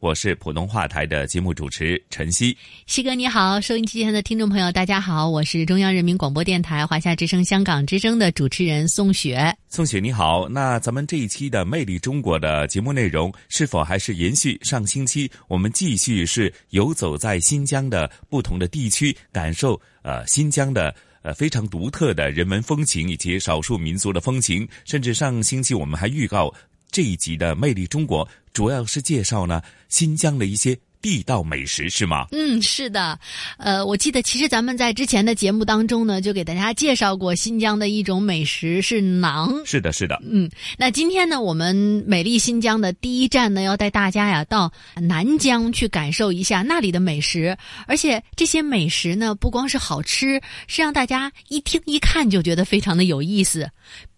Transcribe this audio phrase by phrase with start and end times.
[0.00, 9.54] 我是普通话台的节目主持陈曦，西哥你好，收音机前的听众朋友大家好，我是中央人民广播电台华夏之声、香港之声的主持人宋雪。
[9.68, 15.30] 宋雪你好，那咱们这一期的《魅力中国》的节目内容是否还是延续上星期？
[15.48, 26.50] 我们继续是游走在新疆的不同的地区，感受呃新疆的呃非常独特的人文风情以及少数民族的风情，甚至上星期我们还预告。
[26.92, 30.78] 这一集的《魅力中国》主要是介绍呢新疆的一些。
[31.02, 32.26] 地道美食是吗？
[32.30, 33.18] 嗯，是的。
[33.56, 39.64] 呃，我记得其实咱们在之前的节目当中呢，就给大家介绍过新疆的一种美食是馕。
[39.64, 40.20] 是的，是的。
[40.30, 41.74] 嗯，那今天呢，我们
[42.06, 47.56] 美丽新疆的第一站呢，要带大家呀到南疆去感受一下那里的美食。
[47.86, 53.66] 而且这些美食呢，不光是好吃，是让大家一听一看就觉得非常的有意思。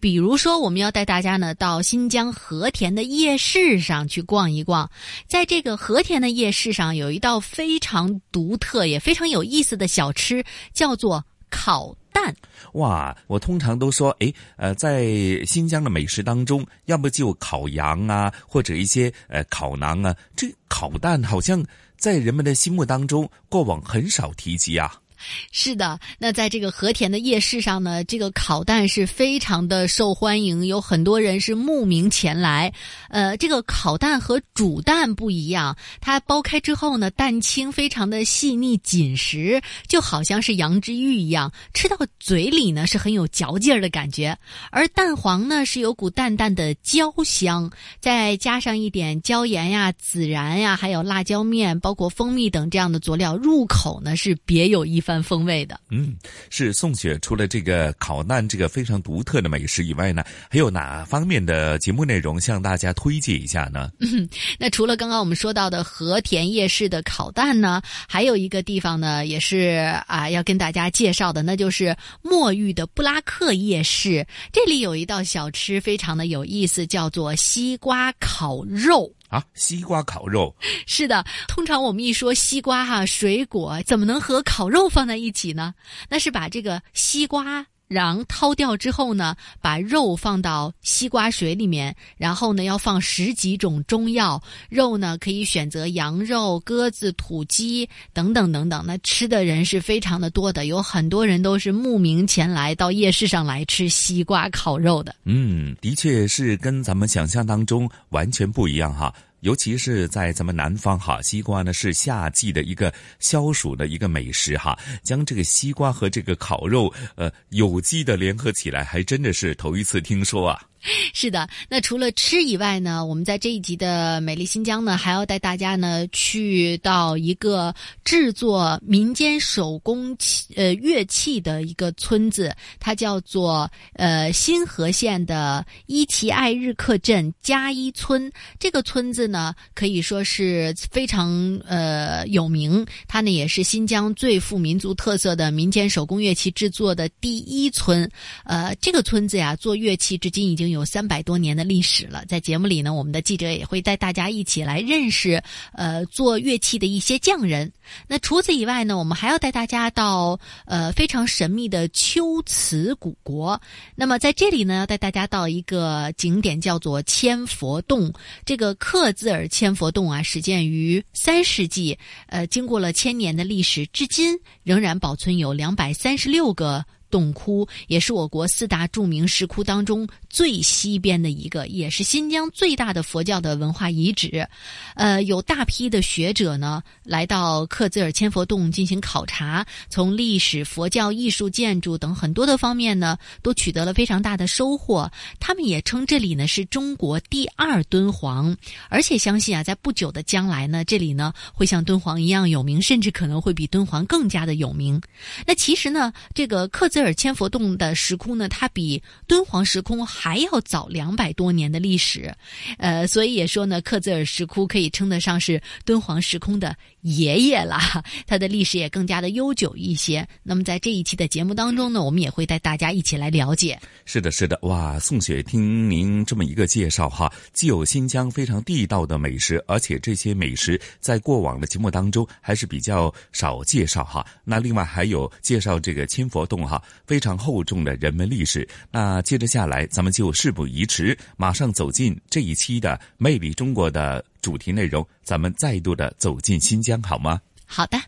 [0.02, 4.90] 比如说，我们要带大家呢到新疆和田的夜市上去逛一逛。
[5.28, 6.72] 在这个和田的夜市。
[6.72, 12.34] 上有一道非常独特也非常有意思的小吃，叫做烤蛋。
[12.72, 15.04] 哇，我通常都说，哎，呃，在
[15.44, 21.62] 新疆的美食当中，要么就烤羊啊，或者一些呃烤馕啊，这烤蛋好像
[21.98, 24.94] 在人们的心目当中过往很少提及啊。
[25.52, 32.72] 是的，那在这个和田的夜市上呢，这个烤蛋是非常的受欢迎，有很多人是慕名前来。
[33.08, 44.36] 呃，这个烤蛋和煮蛋不一样，它剥开之后呢，蛋清非常的细腻紧实，就好像是羊脂玉一样，吃到嘴里呢是很有嚼劲儿的感觉。
[44.70, 55.11] 而蛋黄呢是有股淡淡的焦香，再加上一点椒盐呀、孜然呀，还有辣椒面，包括蜂蜜等这样的佐料，入口呢是别有一番。
[55.20, 56.14] 风味的，嗯，
[56.48, 57.18] 是宋雪。
[57.20, 63.90] 除了这个烤蛋这个非常独特的美食以外呢，还有哪方面的节目内容向大家推荐一下呢？
[63.98, 64.28] 嗯，
[64.60, 74.24] 那除了刚刚我们说到的和田夜市的烤蛋呢，还有一个地方呢，也是啊要跟大家介绍的，那就是墨玉的布拉克夜市。
[74.52, 79.12] 这里有一道小吃非常的有意思，叫做西瓜烤肉。
[79.32, 80.54] 啊，西瓜烤肉
[80.86, 81.24] 是的。
[81.48, 85.74] 通常我们一说西瓜哈，水果怎么能和烤肉放在一起呢？
[86.10, 87.66] 那是把这个西瓜。
[87.92, 94.42] 瓤掏掉之后呢，把肉放到西瓜水里面，然后呢要放十几种中药。
[94.68, 98.82] 肉呢可以选择羊肉、鸽子、土鸡等等等等。
[98.86, 105.14] 那吃的人是非常的多的，有很多人都是慕名前来到夜市上来吃西瓜烤肉的。
[105.24, 109.12] 嗯，的确是跟咱们想象当中完全不一样哈。
[109.42, 114.78] 尤其是在咱们南方哈，西瓜呢是夏季的一个消暑的一个美食哈。
[115.02, 120.62] 将这个西瓜和这个烤肉，呃，有机的联合起来，还真的是头一次听说啊。
[121.14, 127.72] 是的，那除了吃以外呢，我们在这一集的美丽新疆呢，还要带大家呢去到一个
[128.04, 138.28] 制作民间手工器呃乐器的一个村子，它叫做呃新河县的伊奇艾日克镇加伊村。
[138.58, 148.10] 这个村子呢，可以说是非常呃有名，它呢也是新疆最富民族特色的民间手工乐器制作的第一村。
[148.44, 150.71] 呃，这个村子呀，做乐器至今已经。
[150.72, 155.42] 有三百多年的历史了，在节目里呢，我们的记者也会带大家一起来认识，
[155.72, 157.72] 呃，做乐器的一些匠人。
[158.08, 163.60] 那除此以外呢，我们还要带大家到呃非常神秘的秋瓷古国。
[163.94, 168.12] 那么在这里呢，要带大家到一个景点叫做千佛洞。
[168.44, 176.84] 这个克孜尔千佛洞啊，始建于三世纪，呃，经过了千年的历史，至今仍然保存有两百三十六个。
[177.12, 184.48] 洞窟，也是我国四大著名石窟当中最西边的一个，也是新疆最大的佛教的文化遗址。
[184.94, 195.10] 呃，有大批的学者呢来到克孜尔千佛洞进行考察，从历史、佛教、艺术、建筑等很多的方面呢，都取得了非常大的收获。
[195.38, 198.56] 他们也称这里呢是中国第二敦煌，
[198.88, 204.98] 而且相信啊，在不久的将来呢，这里呢会像敦煌一样有名，甚至可能会比敦煌更加的有名。
[205.46, 212.34] 那其实呢，这个克孜尔千佛洞的石窟呢，它比敦煌石窟还要早两百多年的历史，
[212.78, 220.26] 呃，所以也说呢，克孜尔石窟可以称得上是敦煌石窟的爷爷啦，它的历史也更加的悠久一些。
[220.42, 223.78] 那么在这一期的节目当中呢，我们也会带大家一起来了解。
[224.04, 234.24] 是的，是的，哇，宋雪，听您这么一个介绍哈，既有新疆非常地道的美食，而且这些美食在过往的节目当中还是比较少介绍哈。
[234.44, 238.68] 那另外还有介绍这个千佛洞哈，非常厚重的人文历史。
[238.90, 247.40] 那接着下来，咱们就事不宜迟，马上走进这一期的《魅力中国》的主题内容，咱们再度的走进新疆好吗？
[247.66, 247.98] 好的。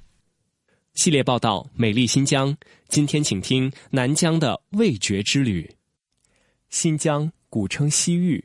[0.95, 2.53] 系列报道《美丽新疆》，
[2.89, 5.69] 今天请听南疆的味觉之旅。
[6.71, 8.45] 新疆古称西域，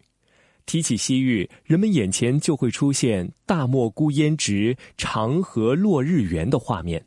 [0.66, 7.06] 提起西域，人们眼前就会出现大漠孤烟直、长河落日圆的画面。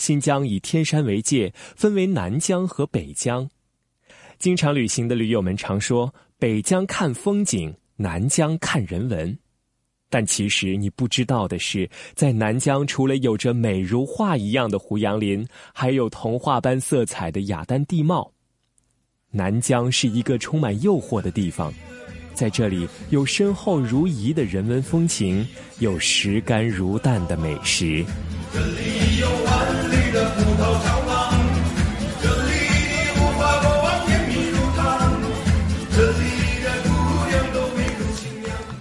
[0.00, 3.46] 新疆以天山为界，分为南疆和北疆。
[4.38, 9.38] 经常旅行的驴友们常说，北疆看风景，南疆看人文。
[10.08, 18.32] 但其实你不知道的是，在南疆除了有着美如画一样的胡杨林，还有童话般色彩的雅丹地貌。
[19.30, 21.70] 南疆是一个充满诱惑的地方，
[22.32, 25.46] 在这里有深厚如饴的人文风情，
[25.78, 28.02] 有实干如淡的美食。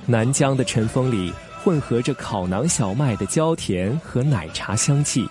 [0.06, 1.32] 南疆的晨风里
[1.64, 5.24] 混合着烤馕小麦的焦甜和奶茶香气，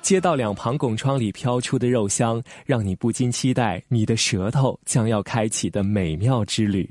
[0.00, 6.88] 街道两旁拱窗里飘出的肉香，让你不禁期待你的舌头将要开启的美妙之旅。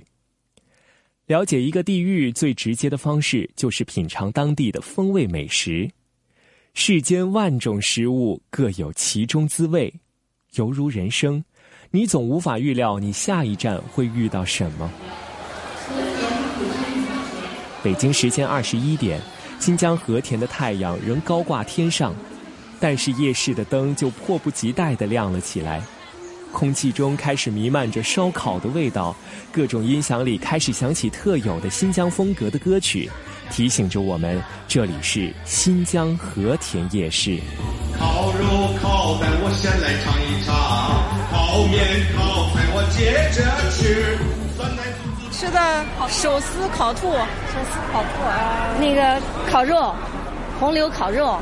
[1.26, 5.90] 了解一个地域最直接的方式，就是品尝当地的风味美食。
[6.82, 9.94] 世间万种食物各有其中滋味，
[10.54, 11.44] 犹如人生，
[11.92, 14.90] 你总无法预料你下一站会遇到什么。
[17.84, 19.22] 北京时间二十一点，
[19.60, 22.16] 新疆和田的太阳仍高挂天上，
[22.80, 25.84] 但是夜市的灯就迫不及待地亮了起来。
[26.52, 29.16] 空气中开始弥漫着烧烤的味道，
[29.52, 33.10] 各种音响里开始响起特有的新疆风格的歌曲，
[33.52, 37.40] 提醒着我们这里是新疆和田夜市。
[37.98, 40.54] 烤肉烤蛋我先来尝一尝，
[41.32, 41.86] 烤面
[42.16, 44.18] 烤菜我接着吃。
[45.32, 49.96] 吃的手撕烤兔，手撕烤兔啊，那个烤肉，
[50.60, 51.40] 红柳烤肉，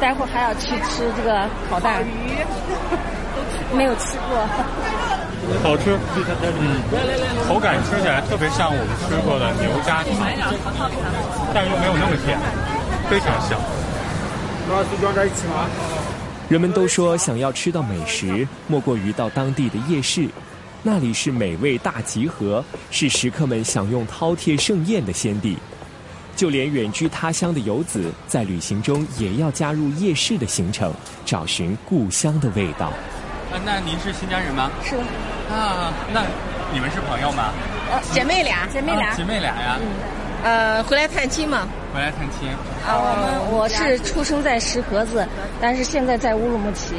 [0.00, 2.02] 待会儿还要去吃这个烤蛋。
[2.02, 2.40] 鱼。
[3.74, 4.46] 没有吃过，
[5.62, 5.98] 好吃，
[6.58, 6.82] 嗯，
[7.46, 10.10] 口感吃起来特别像我们吃过的牛轧糖，
[11.52, 12.38] 但又没有那么甜，
[13.08, 13.58] 非常香。
[14.68, 15.68] 那是装在一起吗？
[16.48, 20.28] 人们都说，想要吃到美食，莫过于到当地的夜市，
[20.82, 25.58] 那里是美味大集合，是食客们享用饕餮盛宴的先地。
[26.36, 30.92] 就连远居他乡的游子，在旅行中也要加入夜市的行程，
[31.24, 32.92] 找寻故乡的味道。
[33.52, 34.70] 啊，那您是新疆人吗？
[34.82, 34.96] 是。
[35.52, 36.22] 啊，那
[36.72, 37.52] 你们是朋友吗？
[37.90, 39.78] 呃，姐妹俩，姐妹俩，姐妹俩呀。
[39.80, 39.86] 嗯。
[40.44, 41.66] 呃，回来探亲嘛。
[41.94, 42.48] 回来探亲。
[42.86, 45.26] 啊，我们我是出生在石河子，
[45.60, 46.96] 但是现在在乌鲁木齐。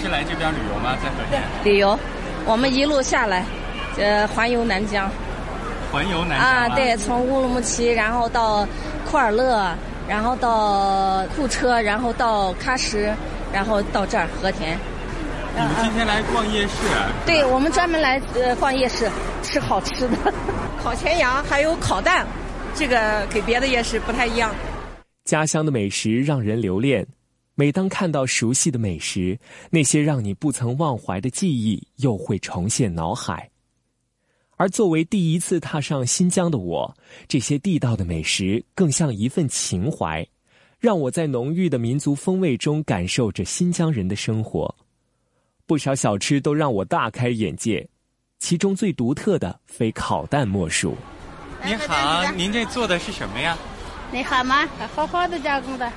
[0.00, 0.94] 是来这边旅游吗？
[1.02, 1.42] 在和田。
[1.64, 1.98] 旅游，
[2.44, 3.44] 我们一路下来，
[3.98, 5.10] 呃，环游南疆。
[5.90, 6.46] 环游南疆。
[6.46, 8.66] 啊，对，从乌鲁木齐，然后到
[9.10, 9.74] 库尔勒，
[10.06, 13.12] 然后到库车，然后到喀什，
[13.52, 14.78] 然后到这儿和田。
[15.60, 16.76] 你们今天来逛夜市？
[17.26, 19.10] 对，我们专门来呃逛夜市，
[19.42, 20.32] 吃好吃的，
[20.80, 22.24] 烤全羊，还有烤蛋，
[22.76, 24.54] 这个给别的夜市不太一样。
[25.24, 27.04] 家乡的美食让人留恋，
[27.56, 29.36] 每当看到熟悉的美食，
[29.68, 33.50] 那些让你不曾忘怀的记忆又会重现脑海。
[34.58, 36.96] 而作为第一次踏上新疆的我，
[37.26, 40.24] 这些地道的美食更像一份情怀，
[40.78, 44.72] 让我在浓郁的民族风味中感受着新疆人的生活。
[45.68, 47.86] 不少小吃都让我大开眼界，
[48.38, 50.96] 其中最独特的非烤蛋莫属。
[51.62, 53.54] 你好，您这做的是什么呀？
[54.10, 55.92] 你好吗，好好的加工的。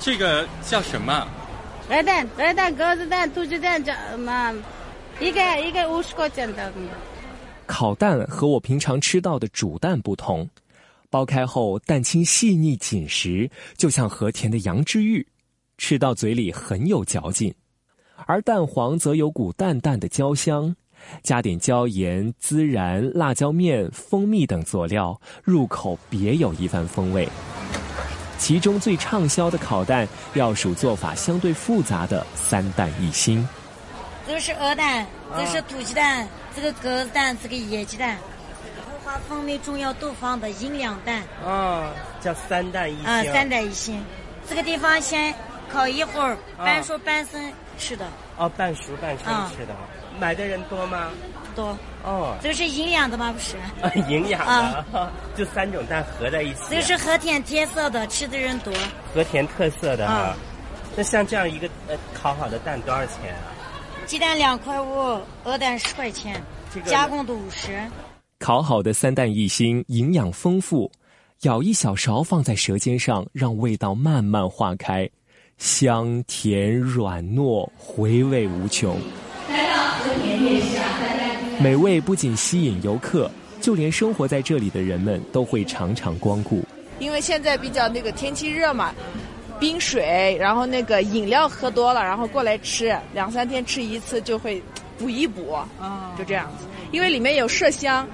[0.00, 1.28] 这个叫什么？
[1.90, 4.52] 鹅蛋、鹅蛋、鸽子蛋、土鸡蛋，这嘛，
[5.20, 6.72] 一个一个五十块钱的。
[7.66, 10.50] 烤蛋和我平常吃到的煮蛋不同，
[11.08, 15.24] 剥开后蛋清细腻紧实，就像和田的羊脂玉，
[15.78, 17.54] 吃到嘴里很有嚼劲。
[18.26, 20.74] 而蛋黄则有股淡淡的焦香，
[21.22, 27.28] 加点椒盐、孜然、辣椒面、蜂蜜等佐料，入口别有一番风味。
[28.38, 33.46] 其中最畅销的烤蛋，要数做法相对复杂的三蛋一心。
[34.26, 38.16] 这是鹅蛋，这是土鸡蛋，这个鸽子蛋，这个野鸡蛋，
[38.86, 41.22] 后花蜂蜜中药都放的营养蛋。
[41.44, 43.04] 啊，叫三蛋一星。
[43.04, 44.00] 啊，三蛋一星。
[44.48, 45.32] 这个地方先
[45.68, 47.52] 烤一会儿，半熟半生
[47.82, 48.06] 吃的。
[48.36, 49.74] 哦，半熟半生吃的，
[50.20, 51.10] 买的人多吗？
[51.56, 51.76] 多。
[52.04, 53.32] 哦，这是营养的吗？
[53.32, 53.56] 不是。
[54.08, 56.60] 营养的， 就三种蛋合在一起。
[56.70, 58.72] 这是和田特色的，吃的人多。
[59.12, 60.36] 和田特色的啊，
[60.96, 63.50] 那像这样一个呃烤好的蛋多少钱啊？
[64.06, 66.40] 鸡蛋两块五，鹅蛋十块钱，
[66.72, 67.80] 这个加工的五十。
[68.38, 70.90] 烤好的三蛋一心，营养丰富，
[71.38, 75.08] 舀一小勺放在舌尖上，让味道慢慢化开，
[75.62, 78.98] 香甜软糯，回味无穷。
[81.60, 86.64] 美味不仅吸引游客，就连生活在这里的人们都会常常光顾。
[86.98, 88.92] 因为现在比较那个天气热嘛，
[89.60, 94.60] 冰水，然后那个饮料喝多了，然后过来吃，两三天吃一次就会
[94.98, 95.56] 补一补，
[96.18, 96.66] 就这样子。
[96.90, 98.04] 因为里面有麝香，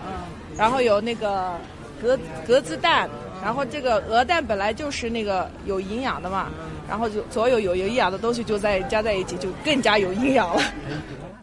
[0.55, 1.55] 然后有那个
[2.03, 3.09] 格格子蛋，
[3.43, 6.51] 然后这个鹅蛋本来就是那个有营养的嘛，
[6.89, 10.63] 然后就所有有营养的东西就在加在一起，就更加有营养了。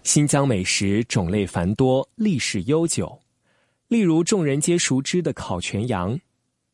[0.04, 3.18] 新疆美食种类繁多，历史悠久。
[3.88, 6.20] 例如众人皆熟知的烤全羊，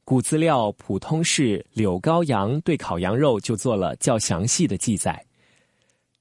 [0.03, 5.23] 古资料《普通市柳羔羊》对烤羊肉就做了较详细的记载。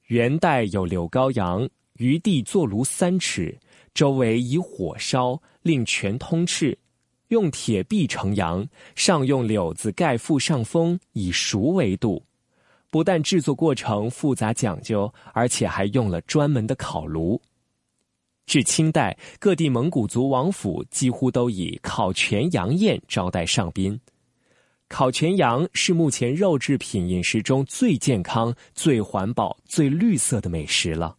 [0.06, 3.56] 元代有柳羔羊，余地坐炉三尺，
[3.94, 6.76] 周围以火烧，令全通赤，
[7.30, 12.22] 用铁壁成羊，上用柳子盖覆上风，以熟为度。
[12.90, 17.40] 不但制作过程复杂讲究，而且还用了专门的烤炉。
[18.46, 23.98] 至清代，各地蒙古族王府几乎都以烤全羊宴招待上宾。
[24.88, 31.16] 烤全羊是目前肉制品饮食中最健康、最环保、最绿色的美食了。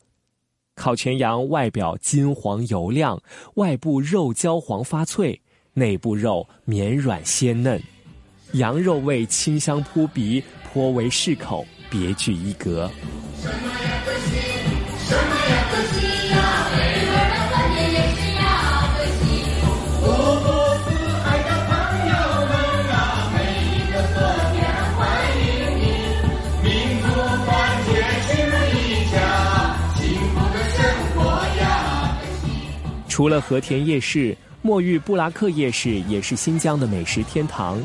[0.75, 3.21] 烤全羊外表金黄油亮，
[3.53, 5.41] 外部肉焦黄发脆，
[5.73, 7.81] 内部肉绵软鲜嫩，
[8.53, 10.43] 羊肉味清香扑鼻。
[10.73, 12.89] 颇为适口，别具一格。
[33.09, 37.81] 除了和田夜市，墨玉布拉克夜市也是新疆的美食天堂。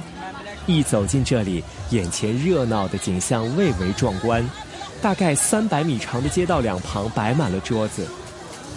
[0.67, 4.47] 一走进这里，眼前热闹的景象蔚为壮观。
[5.01, 8.07] 大概三百米长的街道两旁摆满了桌子，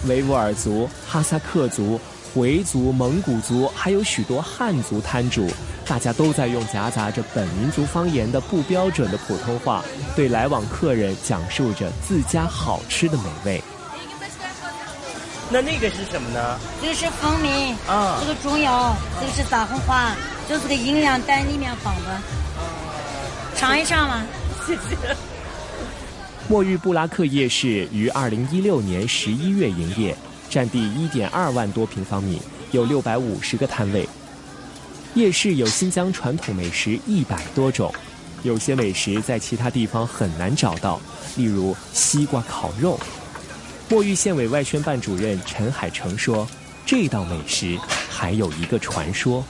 [0.05, 1.99] 维吾尔族、哈萨克族、
[2.33, 5.49] 回族、蒙古族，还有许多汉族摊主，
[5.85, 9.83] 大家都在用夹杂着本民族方言的不标准的普通话，
[10.15, 13.63] 对来往客人讲述着自家好吃的美味。
[15.51, 16.59] 那那个是什么呢？
[16.81, 20.15] 这个是蜂蜜啊，这个中药，这个是大红花。
[20.47, 22.19] 就是个营养蛋里面放的，
[23.55, 24.23] 尝一尝嘛。
[24.65, 24.97] 谢谢。
[26.47, 30.15] 墨玉布拉克夜市于二零一六年十一月营业，
[30.49, 32.41] 占地一点二万多平方米，
[32.71, 34.09] 有六百五十个摊位。
[35.13, 37.93] 夜市有新疆传统美食一百多种，
[38.41, 40.99] 有些美食在其他地方很难找到，
[41.35, 42.99] 例如西瓜烤肉。
[43.89, 46.47] 墨玉县委外宣办主任陈海成说
[46.85, 47.75] ：“这道美食
[48.07, 49.43] 还有一个传说。”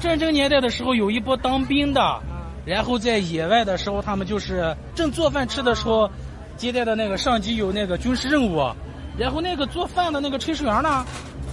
[0.00, 2.00] 战争年代的时候，有一波当兵的，
[2.64, 6.08] 然后在野外的时候，他们就是正做饭吃的时候，
[6.56, 8.72] 接待的那个上级有那个军事任务，
[9.18, 11.04] 然后那个做饭的那个炊事员呢，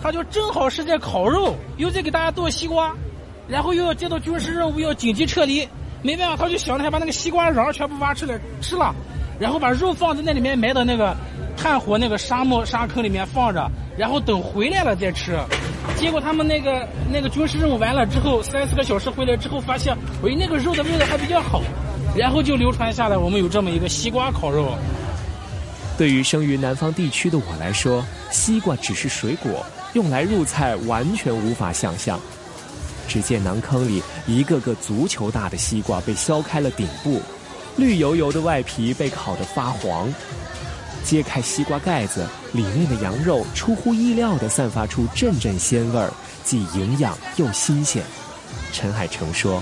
[0.04, 2.94] 他就正好是在烤肉，又在给大家剁西瓜，
[3.48, 5.68] 然后又要接到军事任务，要紧急撤离，
[6.04, 8.94] 没办法，他就想着还把那个西瓜瓤全部挖出来吃了，
[9.40, 11.16] 然后把肉放在那里面埋到那个
[11.56, 15.38] 炭火那个沙漠沙坑里面放着，然后等回来了再吃。
[15.98, 21.62] 结果他们那个那个军事任务完了之后，三四个小时回来之后，发现，喂，那个肉的味道还比较好，
[22.16, 24.74] 然后就流传下来，我们有这么一个西瓜烤肉。
[25.98, 29.64] 对于生于南方地区的我来说，西瓜只是水果，
[29.94, 32.20] 用来入菜完全无法想象。
[33.08, 37.22] 只见馕坑里一个个足球大的西瓜被削开了顶部，
[37.78, 40.14] 绿油油的外皮被烤得发黄。
[41.04, 46.10] 揭开西瓜盖子，里面的羊肉出乎意料地散发出阵阵鲜味儿，
[46.46, 48.02] 既营养又新鲜。
[48.72, 49.62] 陈海成说：“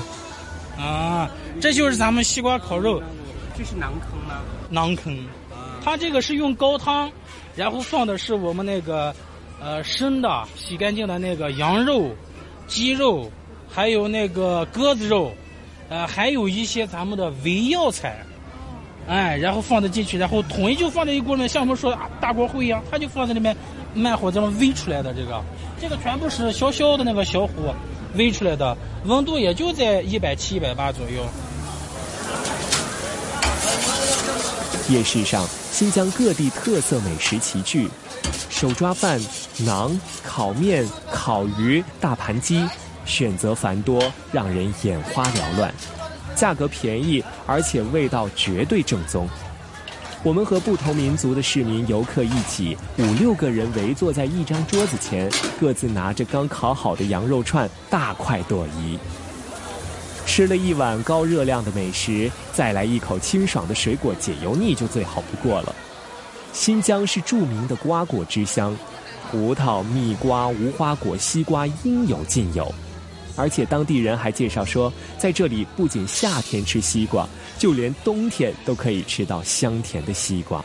[0.77, 1.27] 啊，
[1.59, 3.01] 这就是咱们西瓜烤肉，
[3.57, 4.41] 这是馕坑吗？
[4.71, 5.17] 馕坑，
[5.83, 7.11] 它这个是用高汤，
[7.55, 9.13] 然后放的是我们那个
[9.59, 12.15] 呃生的洗干净的那个羊肉、
[12.67, 13.31] 鸡肉，
[13.67, 15.31] 还有那个鸽子肉，
[15.91, 18.17] 呃，还有一些咱们的伪药材。”
[19.07, 23.53] 哎，然后放的进去，然后统一就放在一锅里面，像我们说大锅烩一样，它就放在里面，
[23.93, 25.13] 慢火这么煨出来的。
[25.13, 25.43] 这个，
[25.81, 27.75] 这个全部是小小的那个小火
[28.15, 31.25] 煨出来的，温度也就在一百七、一百八左右。
[34.87, 37.89] 夜市上，新疆各地特色美食齐聚，
[38.49, 39.19] 手抓饭、
[39.57, 39.91] 馕、
[40.23, 42.65] 烤面、烤鱼、大盘鸡，
[43.05, 45.73] 选择繁多，让人眼花缭乱。
[46.35, 49.27] 价格便宜，而且味道绝对正宗。
[50.23, 55.29] 我们和不同民族的市民游客一起，五六个人围坐在一张桌子前，
[55.59, 58.99] 各自拿着刚烤好的羊肉串，大快朵颐。
[60.25, 65.75] 吃了一碗高热量的美食，再来一口清爽的水果解油腻，就最好不过了。
[66.53, 68.77] 新疆是著名的瓜果之乡，
[69.31, 72.71] 葡萄、蜜瓜、无花果、西瓜应有尽有。
[73.35, 80.63] 而且当地人还介绍说，在这里不仅夏天吃西瓜，就连冬天都可以吃到香甜的西瓜。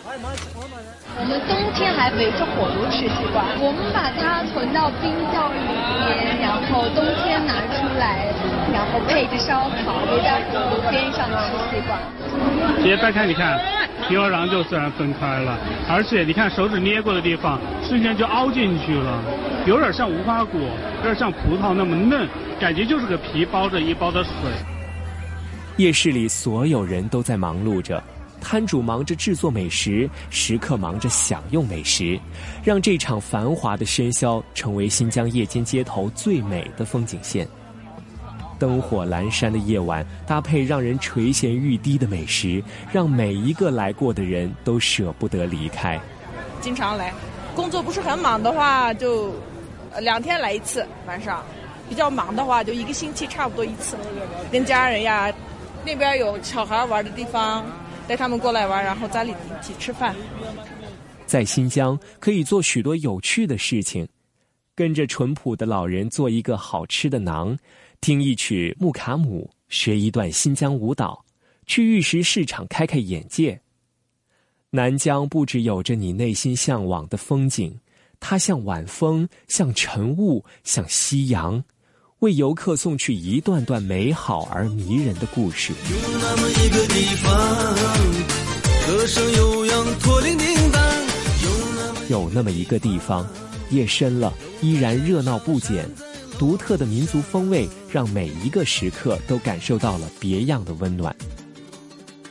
[1.19, 8.29] 我们冬天还围着火炉吃西瓜，我们把它存到冰窖里面，然后冬天拿出来，
[8.71, 11.97] 然后配着烧烤，围在火炉边上吃西瓜。
[12.77, 13.59] 直接掰开，你看，
[14.07, 15.57] 皮和瓤就自然分开了，
[15.89, 17.59] 而且你看手指捏过的地方，
[17.89, 19.19] 瞬间就凹进去了，
[19.67, 20.61] 有点像无花果，
[20.99, 22.29] 有点像葡萄那么嫩，
[22.61, 24.33] 感觉就是个皮包着一包的水。
[25.77, 28.03] 夜市里所有人都在忙碌着。
[28.41, 32.17] 摊主忙着制作美食，食客忙着享用美食，
[32.63, 37.49] 让这场繁华的喧嚣成为新疆夜间街头最美的风景线。
[38.61, 45.99] 灯火阑珊的夜晚，搭配让人垂涎欲滴的美食，让每一个来过的人都舍不得离开。
[46.61, 47.13] 经常来，
[47.57, 49.35] 工作不是很忙的话，就
[50.01, 51.43] 两天来一次晚上；
[51.89, 53.97] 比较忙的话，就一个星期差不多一次。
[54.51, 55.33] 跟家人呀，
[55.85, 57.65] 那边有小孩玩的地方。
[58.09, 60.15] 带他们过来玩，然后家里一起吃饭。
[61.27, 64.07] 在新疆可以做许多有趣的事情，
[64.77, 67.59] 跟着淳朴的老人做一个好吃的馕，
[68.01, 71.25] 听一曲木卡姆，学一段新疆舞蹈，
[71.67, 73.61] 去玉石市场开开眼界。
[74.71, 77.77] 南疆不只有着你内心向往的风景，
[78.21, 81.63] 它像晚风，像晨雾，像夕阳。
[82.21, 85.75] 为游客送去一段段美好而迷人的故事。
[85.91, 90.83] 有那么一个地方，歌声悠扬，驼铃叮当。
[92.09, 93.29] 有那么一个地方，
[93.71, 95.87] 夜深了依然热闹不减，
[96.39, 101.15] 独特的民族风味让每一个时刻都感受到了别样的温暖。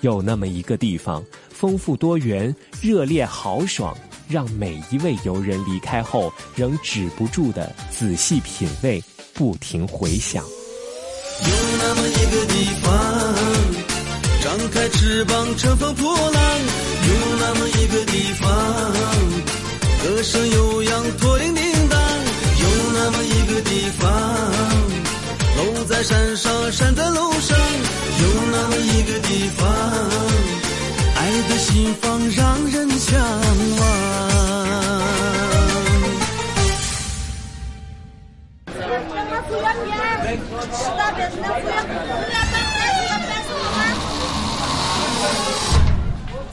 [0.02, 3.95] 有那么一个地方，丰富多元，热烈豪爽，
[4.27, 9.03] 让每一位游人离开后仍止不住的仔细品味。
[9.38, 10.41] 不停回想。
[10.45, 10.49] 有
[11.77, 12.89] 那么一个地方，
[14.41, 16.41] 张开翅膀乘风破浪；
[17.05, 18.49] 有那么一个地方，
[20.01, 21.99] 歌声悠扬，驼铃叮当；
[22.61, 24.09] 有那么一个地方，
[25.57, 27.57] 楼在山上，山在楼上；
[28.21, 29.67] 有那么一个地方，
[31.49, 33.19] 的心房让人向
[33.79, 34.25] 往。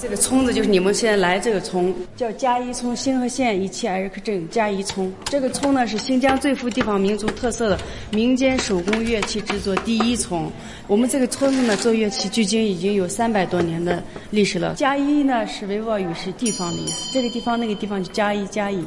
[0.03, 5.15] 这个村子就是你们现在来这个村，叫嘉宜村，新河县伊旗艾日克镇嘉宜村。
[5.27, 7.79] 这个村呢是新疆最富地方民族特色的
[8.11, 10.51] 民间手工乐器制作第一村。
[10.88, 14.75] 我们这个村子呢做乐器距今已经有三百多年的历史了。
[14.75, 17.12] 嘉宜呢是维吾尔语，是地方的意思。
[17.12, 18.85] 这个地方那个地方就嘉宜嘉宜。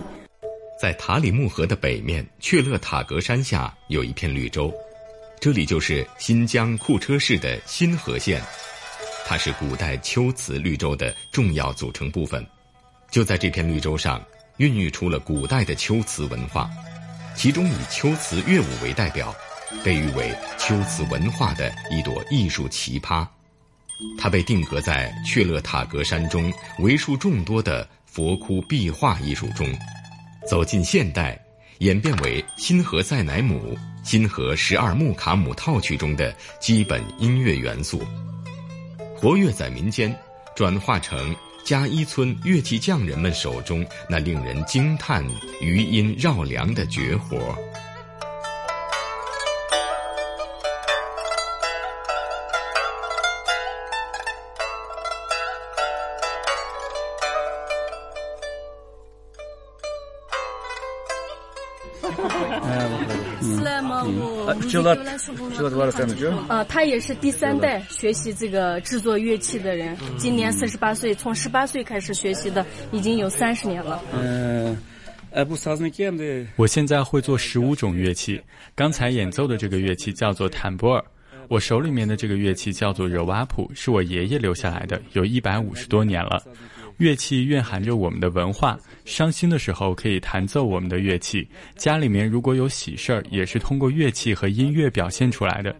[0.77, 4.69] 在塔里木河的北面，雀勒塔格山下有一片绿洲，
[5.39, 8.41] 这里就是新疆库车市的新河县。
[9.27, 12.45] 它是古代龟兹绿洲的重要组成部分，
[13.09, 14.23] 就在这片绿洲上，
[14.57, 16.69] 孕育出了古代的龟兹文化，
[17.35, 19.35] 其中以龟兹乐舞为代表，
[19.83, 23.27] 被誉为龟兹文化的一朵艺术奇葩。
[24.15, 29.67] 它被定格在雀勒塔格山中为数众多的佛窟壁画艺术中，
[30.47, 31.39] 走进现代，
[31.79, 38.05] 演变为新河赛乃姆、新河十二木卡姆套曲中的基本音乐元素。
[39.25, 40.15] 活跃在民间，
[40.55, 41.35] 转化成
[41.65, 45.25] 加一村乐器匠人们手中那令人惊叹、
[45.59, 47.57] 余音绕梁的绝活。
[64.75, 66.45] 知道知道多少岁了？
[66.47, 74.01] 啊，他也是第三代学习这个制作乐器的人，今年四十八岁，从十八岁开始学习的，已经有三十年了。
[74.13, 74.75] 嗯，
[76.55, 78.41] 我现在会做十五种乐器，
[78.75, 81.03] 刚才演奏的这个乐器叫做坦波尔，
[81.49, 86.41] 我手里面的这个乐器叫做热瓦普，是我爷爷留下来的，有一百五十多年了。
[86.97, 91.47] 乐器蕴含着我们的文化，伤心的时候可以弹奏我们的乐器。
[91.75, 95.75] 家里面如果有喜事儿，也是通过乐器和音乐表现出来的。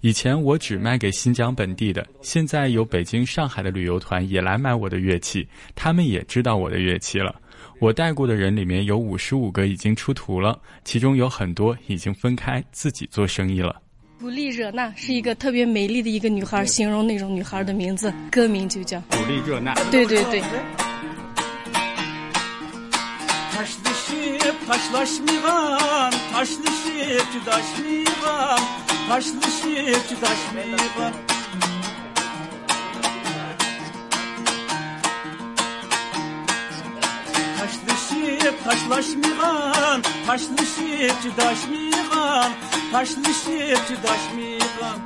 [0.00, 7.34] 以前我只卖给新疆本地的，现在有北京、上海的旅游团也来买我的乐器，他们也知道我的乐器了。
[7.80, 13.82] 我带过的人里面有五十五个已经出徒了，其中有很多已经分开自己做生意了。
[14.20, 19.72] 古丽热娜是一个特别美丽的一个女孩，形容那种女孩的名字，歌名就叫古丽热娜。
[19.90, 20.42] 对对对。
[37.60, 42.52] Taşlışıp taşlaşmıgan, taşlışıp çıdaşmıgan,
[42.92, 44.98] taşlışıp çıdaşmıgan.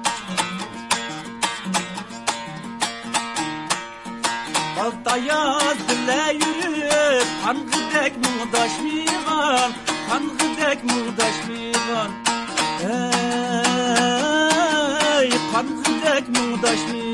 [4.76, 9.72] Baltayaz bile yürüp, tangıdek mıdaşmıgan,
[10.08, 12.10] tangıdek mıdaşmıgan.
[15.20, 17.13] Ey, tangıdek mıdaşmıgan.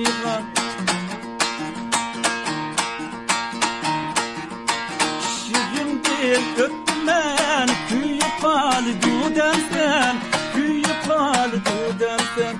[6.30, 10.16] değil öptüm ben Küyüp al dudem sen
[10.54, 12.56] Küyüp al dudem sen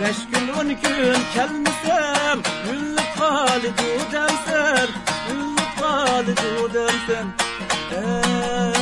[0.00, 2.38] Beş gün on gün gelmesem
[2.72, 4.88] Üllüp al dudem sen
[5.34, 7.26] Üllüp al dudem sen
[7.92, 8.81] Eee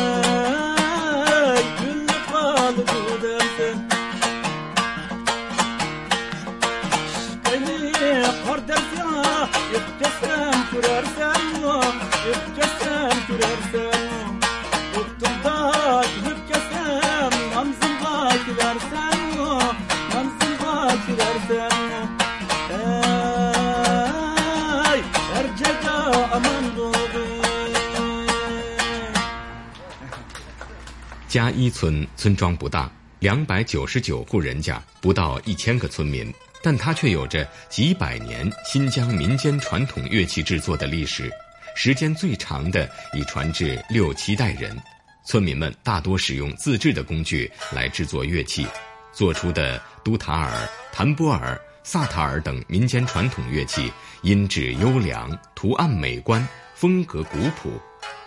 [31.40, 36.30] 加一村村庄不大，两百九十九户人家，不到一千个村民，
[36.62, 41.30] 但它却有着几百年新疆民间传统乐器制作的历史，
[41.74, 44.78] 时间最长的已传至六七代人。
[45.24, 48.66] 村民们大多使用自制的工具来制作乐器，
[49.10, 57.80] 做出的都塔尔、弹拨尔、萨塔尔等民间传统乐器，音质优良，图案美观，风格古朴，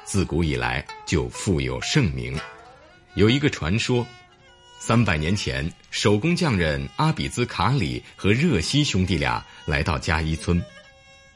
[0.03, 2.35] 自古以来就富有盛名。
[3.15, 4.05] 有一个传说，
[4.79, 10.59] 三百年前，手工匠人阿比兹卡里和热西兄弟俩来到加伊村，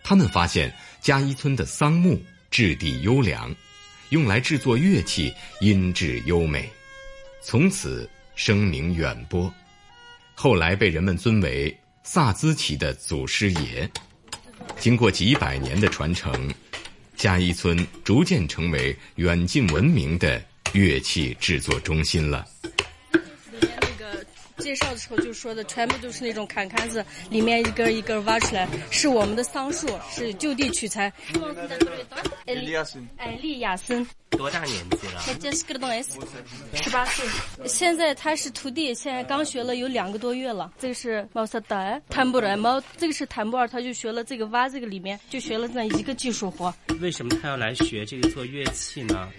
[0.04, 3.54] 他们发现加伊村的桑木质地优良。
[4.10, 6.68] 用来制作乐器，音质优美，
[7.44, 9.54] 从此声名远播。
[10.34, 13.90] 后来被人们尊为萨兹奇的祖师爷。
[14.80, 16.50] 经过几百年的传承，
[17.16, 20.42] 加伊村逐渐成为远近闻名的
[20.74, 22.46] 乐器制作中心了。
[24.58, 31.12] 介绍的时候就说的，全部都是那种坎坎子，里面一根一根挖出来，是我们的桑树，是就地取材。
[32.46, 35.22] 艾利亚森，艾利亚森，多大年纪了？
[36.74, 37.26] 十八岁。
[37.68, 40.72] 现在他是徒弟，现在刚学了有两个多月了。
[40.80, 46.74] 这个是毛萨达坦布尔，毛这个是坦布尔，他就学了这个挖这个里面，就学了那一个技术活。
[47.02, 49.30] 为什么他要来学这个做乐器呢？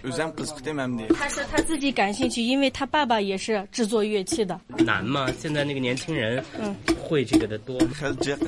[1.17, 4.59] 他说他自己感兴趣，因为他爸爸也是制作乐器的。
[4.77, 5.31] 难吗？
[5.39, 7.79] 现在那个年轻人，嗯，会这个的多。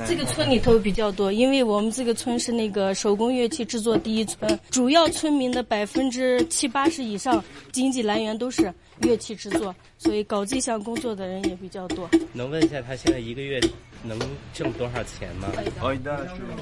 [0.06, 4.58] 这个村里头比较多，因为我们这个村是那个手工乐器制作第一村。
[4.70, 12.08] 主要村民的百分之七八十以上经济来源都是乐器制作，所以搞这项工作的人也比较多。
[12.32, 13.60] 能问一下他现在一个月
[14.02, 14.18] 能
[14.52, 15.48] 挣多少钱吗？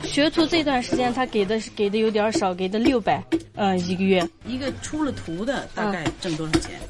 [0.05, 3.23] 学徒这段时间他给的给的有点少，给的六百，
[3.55, 4.27] 嗯，一个月。
[4.47, 6.81] 一个出了徒的大概挣多少钱？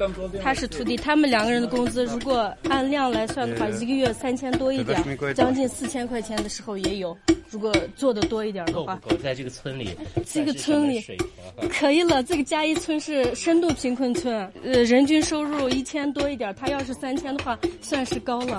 [0.41, 7.15] 他是徒弟，他们两个人的工资如果按量来算的话，一个月三千多一点，将近四千块钱的时候也有。
[7.49, 11.03] 如果做的多一点的话，够在这个村里，这个村里
[11.69, 12.23] 可以了。
[12.23, 14.33] 这个嘉一村是深度贫困村，
[14.63, 18.57] 呃，人均收入一千多一点，他要是三千的话，算是高了。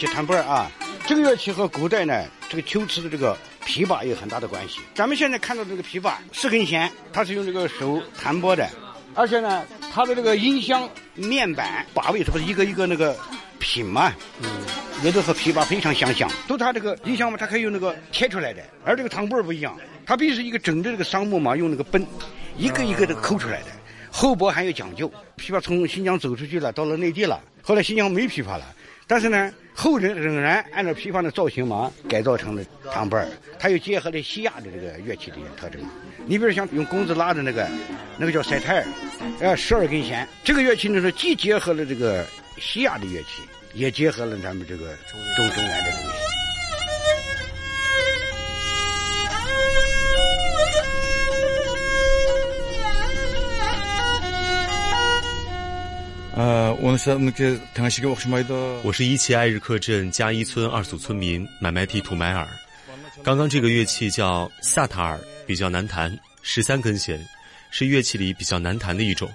[0.00, 0.70] 器弹拨啊，
[1.06, 3.36] 这个乐器和古代呢这个秋瓷的这个
[3.66, 4.80] 琵琶有很大的关系。
[4.94, 8.66] 咱们现在看到这个琵琶四根弦，它是用这个手弹拨的，
[9.14, 13.14] 而且呢，它的这个音箱面板把位，它不是一个一个那个
[13.58, 14.10] 品嘛，
[14.40, 14.48] 嗯，
[15.04, 16.30] 也都和琵琶非常相像。
[16.48, 22.06] 都它这个音箱嘛，它可以用那个切出来的，而这个弹拨不一样，它必须是一个整的这个桑木嘛，用那个奔，
[22.56, 23.66] 一个一个的抠出来的，
[24.10, 25.12] 厚薄还有讲究。
[25.36, 28.64] 琵琶从新疆走出去了，到了内地了，后来新疆没琵琶了。
[29.10, 35.82] 但是呢，后人仍然按照琵琶的造型嘛，改造成了唐板儿，它又结合了西亚的这个乐器的一些特征。
[36.26, 37.68] 你比如像用弓子拉的那个，
[38.16, 38.86] 那个叫塞泰尔，
[39.40, 40.24] 呃，十二根弦。
[40.44, 42.24] 这个乐器呢是既结合了这个
[42.56, 43.42] 西亚的乐器，
[43.74, 44.94] 也结合了咱们这个
[45.34, 46.29] 中中原的东西。
[56.82, 58.16] 我是那个唐西给我？
[58.90, 62.48] 是伊奇艾日克镇加伊村二组村民买卖提图买尔。
[63.22, 67.22] 刚刚这个乐器叫萨塔尔，比较难弹，十三根弦，
[67.70, 69.30] 是乐器里比较难弹的一种，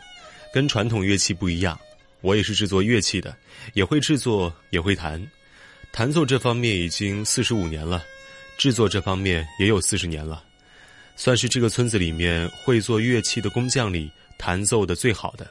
[0.52, 1.80] 跟传统乐器不一样。
[2.22, 3.38] 我也是制作乐器的，
[3.74, 5.24] 也会制作，也会弹。
[5.92, 8.04] 弹奏这方面已经四十五年了，
[8.58, 10.44] 制作这方面也有四十年了，
[11.16, 15.48] 算是这个村子里面会做乐器的工匠里弹奏的最好的。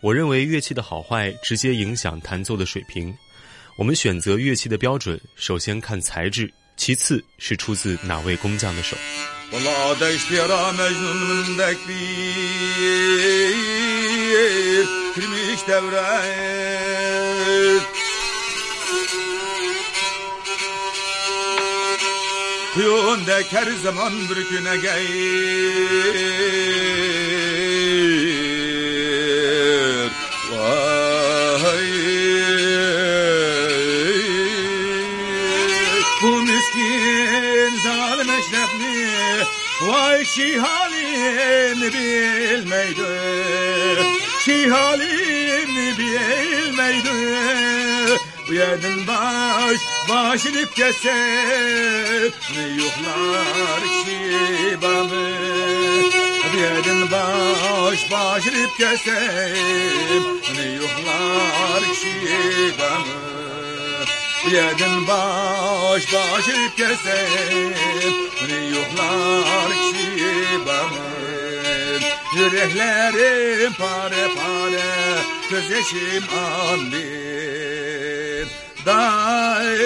[0.00, 3.14] 我认为乐器的好坏直接影响弹奏的水平。
[3.76, 8.96] 我们选择乐器的标准，首先看材质，其次是出自哪位工匠的手。
[40.36, 43.02] Şi halimi bilmeydi
[44.44, 47.10] Şi halimi bilmeydi
[48.48, 52.34] Bu yerden baş başını kesip
[52.76, 55.28] Yuhlar şibamı
[56.52, 60.24] Bu yerden baş başını kesip
[60.58, 63.35] Yuhlar şibamı
[64.52, 68.16] Yedim baş başı kesip
[68.70, 72.02] Yuhlar kişi bağır
[72.36, 74.90] Yüreklerim pare pare
[75.50, 76.24] Gözyaşım
[76.68, 78.46] anlir
[78.86, 79.76] Dair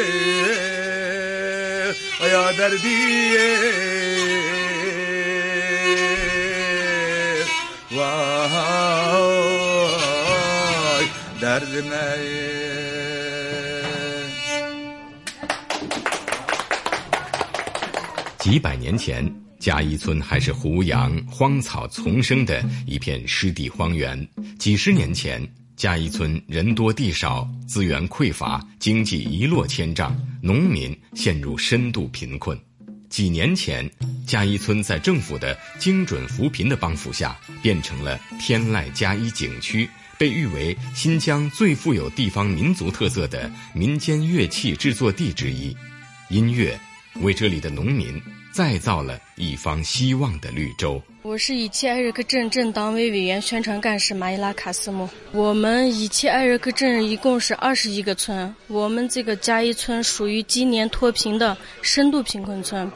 [2.32, 3.40] Ya derdir
[7.90, 8.60] Vay
[11.40, 12.60] Derdim neyir
[18.40, 19.22] 几百年前，
[19.58, 24.26] 嘉一村还是胡杨荒草丛生的一片湿地荒原。
[24.58, 32.58] 几十年前，嘉一村人多地少，资源匮乏，经济一落千丈，农民陷入深度贫困。
[33.10, 33.88] 几年前，
[34.26, 45.76] 嘉一村在政府的精准扶贫的帮扶下，变成了天籁嘉一景区，被誉为新疆最富有地方民族特色的民间乐器制作地之一。
[46.30, 46.78] 音乐
[47.20, 48.20] 为这里的农民。
[48.52, 51.00] 再造了一方希望的绿洲。
[51.22, 55.08] 我是伊切艾日克镇镇党委委员、宣传干事马伊拉卡斯木。
[55.30, 62.90] 我们伊切艾日克镇一共是二十一个村，我们这个加一村属于今年脱贫的深度贫困村。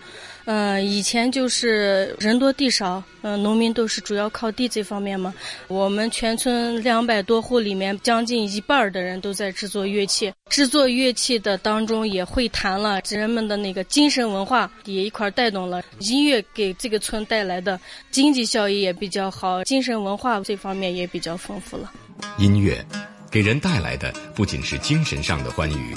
[0.46, 5.32] 嗯，以前就是人多地少，嗯，农民都是主要靠地这方面嘛。
[5.68, 10.30] 我们全村两百多户里面，将近一半的人都在制作乐器。
[10.50, 15.82] 制作乐器的当中也会弹了，人们的那个精神文化也一块带动了。
[16.00, 17.80] 音乐给这个村带来的
[18.10, 21.90] 经济效益也比较好，精神文化这方面也比较丰富了。
[22.36, 22.84] 音乐
[23.30, 25.94] 给人带来的不仅是精神上的欢愉，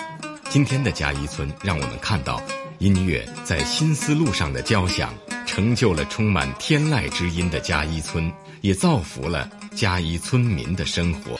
[0.49, 2.41] 今天的嘉一村让我们看到。
[2.79, 5.11] 音乐在新思路上的交响，
[5.47, 11.39] 成就了充满天籁之音的嘉一村，也造福了嘉一村民的生活。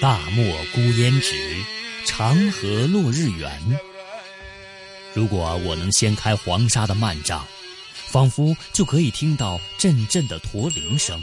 [0.00, 1.64] 大漠孤烟直，
[2.04, 3.78] 长河落日圆。
[5.14, 7.46] 如果我能掀开黄沙的幔帐，
[8.08, 11.22] 仿佛就可以听到阵阵的驼铃声。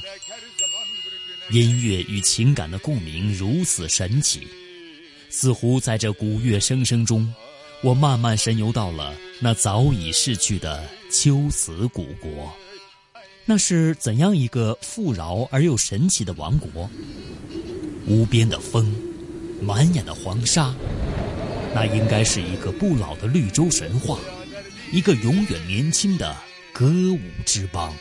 [1.50, 4.48] 音乐与情感的共鸣如此神奇。
[5.36, 7.34] 似乎在这古乐声声中，
[7.82, 12.54] 我慢慢神游到了那早已逝去的秋瓷古国。
[13.44, 16.88] 那是怎样一个富饶而又神奇的王国？
[18.06, 18.96] 无边的风，
[19.60, 20.72] 满眼的黄沙，
[21.74, 24.20] 那应该是一个不老的绿洲神话，
[24.92, 26.38] 一个永远年轻的
[26.72, 27.92] 歌舞之邦。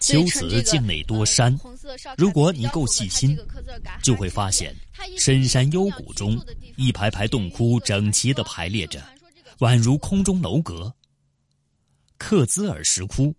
[0.00, 1.54] 秋瓷境内多山，
[2.16, 3.38] 如果你够细心，
[4.02, 4.74] 就会发现
[5.18, 6.42] 深山幽谷中
[6.76, 9.02] 一排排洞窟整齐地排列着，
[9.58, 10.92] 宛如空中楼阁。
[12.16, 13.34] 克孜尔石窟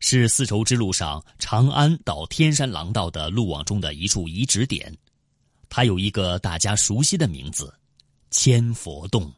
[0.00, 4.94] 是丝绸之路上长安到天山廊道的路网中的一处遗址点，
[5.68, 7.72] 它有一个大家熟悉的名字——
[8.30, 9.30] 千佛洞。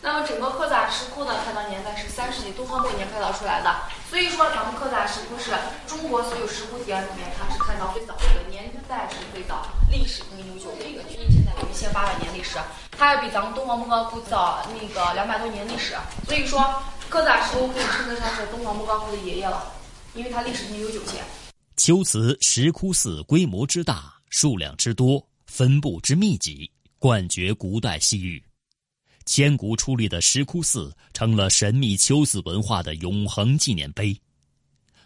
[0.00, 3.74] 那么整个克孜尔石窟呢，它的年代是三世纪东方末年开凿出来的。
[4.08, 5.50] 所以说，咱们克孜尔石窟是
[5.88, 11.02] 中国所有石窟点里面，它是看到最早的，年代是最早，历史更悠久的一个。
[11.02, 12.58] 距离现在有一千八百年历史，
[12.96, 15.96] 它要比咱们东方莫高窟早那个两百多年历史。
[16.28, 16.62] 所以说，
[17.08, 19.66] 克孜尔石窟可以称得上是东方莫高窟的爷爷了，
[20.14, 21.18] 因为它历史更悠久些。
[21.76, 28.40] 秋瓷石窟寺规模之大，数量之多，分布之密集，冠绝古代西域。
[29.28, 34.18] 千古矗立的石窟寺成了神秘秋瓷文化的永恒纪念碑。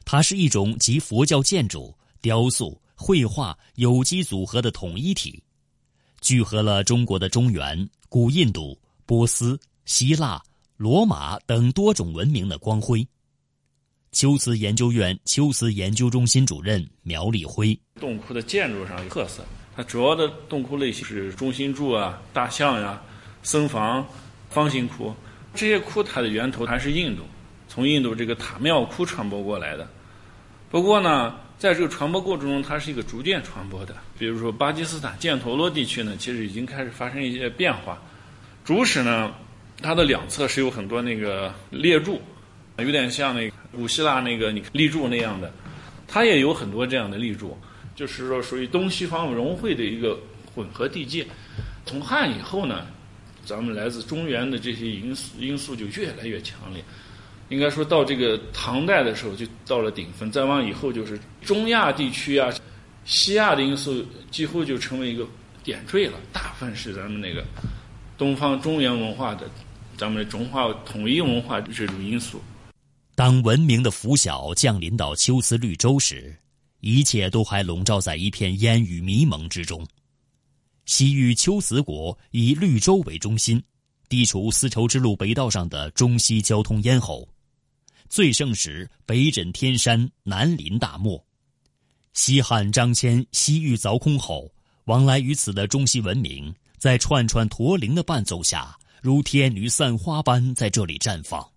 [0.05, 5.43] 它是一种集佛教建筑、雕塑、绘画有机组合的统一体，
[6.21, 7.77] 聚合了中国的中原、
[8.09, 10.41] 古印度、波斯、希腊、
[10.77, 13.05] 罗马等多种文明的光辉。
[14.13, 23.03] 秋瓷研究院秋瓷研究中心主任苗立辉：洞窟的建筑上有特色，它主要的洞窟类型是中心柱啊、大象呀。
[23.43, 24.07] 僧房、
[24.51, 25.15] 方形窟，
[25.55, 27.23] 这些窟它的源头还是印度，
[27.69, 29.89] 从印度这个塔庙窟传播过来的。
[30.71, 33.95] 不过呢，在这个传播过程中，它是一个逐渐传播的。
[34.19, 38.01] 比如说巴基斯坦犍陀罗地区呢，其实已经开始发生一些变化。
[38.65, 39.35] 主室呢，
[39.83, 42.23] 它的两侧是有很多那个列柱，
[42.79, 45.53] 有点像那古希腊那个你立柱那样的。
[46.07, 47.59] 它也有很多这样的立柱，
[47.95, 50.19] 就是说属于东西方融汇的一个
[50.55, 51.27] 混合地界。
[51.85, 52.87] 从汉以后呢。
[53.45, 56.83] 咱们来自中原的这些因素因素就越来越强烈，
[57.49, 62.53] 应该说到这个唐代的时候就到了顶峰，再往以后就是中亚地区啊、
[63.05, 65.27] 西亚的因素几乎就成为一个
[65.65, 67.45] 点缀了，大部分是咱们那个
[68.17, 69.51] 东方中原文化的，
[69.97, 72.41] 咱们的中华统一文化的这种因素。
[73.15, 76.35] 当文明的拂晓降临到秋瓷绿洲时，
[76.81, 79.87] 一切都还笼罩在一片烟雨迷蒙之中。
[80.85, 83.62] 西域秋瓷国以绿洲为中心，
[84.09, 87.29] 地处丝绸之路北道上的中西交通咽喉。
[88.09, 91.25] 最盛时北枕天山，南临大漠。
[92.12, 94.53] 西汉张骞西域凿空后，
[94.85, 101.49] 往来于此的中西文明，在串串驼铃的伴奏下，如天女散花般在这里绽放，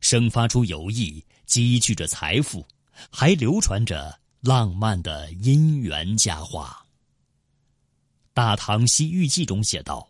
[0.00, 2.66] 生发出友谊，积聚着财富，
[3.10, 6.78] 还流传着浪漫的姻缘佳话。
[8.34, 10.08] 《大唐西域记》中写道：“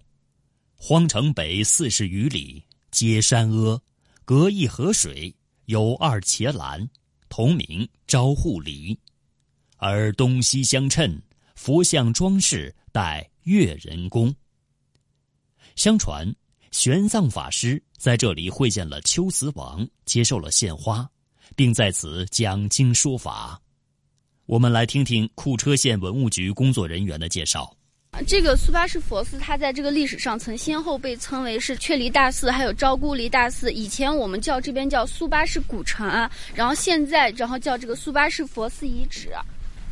[0.78, 3.80] 荒城北四十余里，皆山阿，
[4.24, 6.88] 隔一河水，有二茄栏，
[7.28, 8.96] 同名招户里，
[9.76, 11.20] 而东西相称，
[11.56, 14.32] 佛像装饰带越人工。
[15.74, 16.32] 相传，
[16.70, 21.10] 玄奘法师在这里会见了秋瓷王，接受了献花，
[21.56, 23.60] 并在此讲经说法。
[24.46, 27.76] 我们来听听库车县文物局工作人员的介绍。”
[28.26, 33.72] 这个苏巴什佛寺，它在这个历史上曾先后被称为是确离大寺，还有昭姑离大寺。
[33.72, 36.06] 以前我们叫这边叫苏巴什古城，
[36.54, 39.30] 然后现在然后叫这个苏巴什佛寺遗址。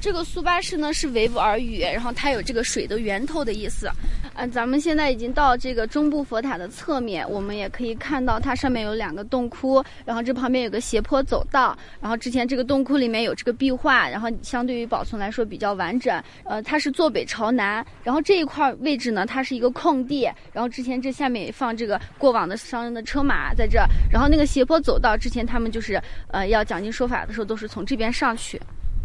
[0.01, 3.91] 这个苏巴氏呢是维吾尔语，然后它有这个水的源头的意思。
[4.35, 16.23] 嗯，咱们现在已经到这个中部佛塔的侧面，我们也可以看到它上面有两个洞窟，然后这旁边有个斜坡走道，然后之前这个洞窟里面有这个壁画，然后相对于保存来说比较完整。
[16.45, 20.23] 呃，它是坐北朝南，然后这一块位置呢，它是一个空地，
[20.55, 23.79] 然后之前这下面也放这个过往的商人的车马在这，
[24.11, 28.59] 然后那个斜坡走道之前他们就是呃要讲经说法的时候都是从这边上去。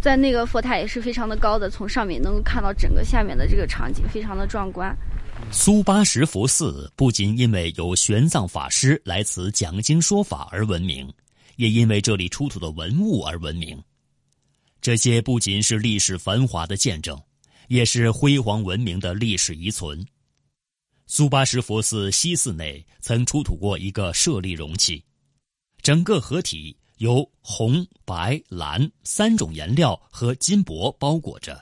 [0.06, 4.96] 在那个佛塔也是非常的高的，从上面能够看到整个下面的这个场景，非常的壮观。
[5.52, 11.12] 苏巴什佛寺不仅因为有玄奘法师来此讲经说法而闻名，
[11.56, 13.82] 也因为这里出土的文物而闻名。
[14.80, 17.20] 这些不仅是历史繁华的见证，
[17.68, 20.06] 也是辉煌文明的历史遗存。
[21.08, 25.04] 苏巴什佛寺西寺内曾出土过一个舍利容器，
[25.82, 26.78] 整个合体。
[26.98, 31.62] 由红、白、蓝三种颜料和金箔包裹着，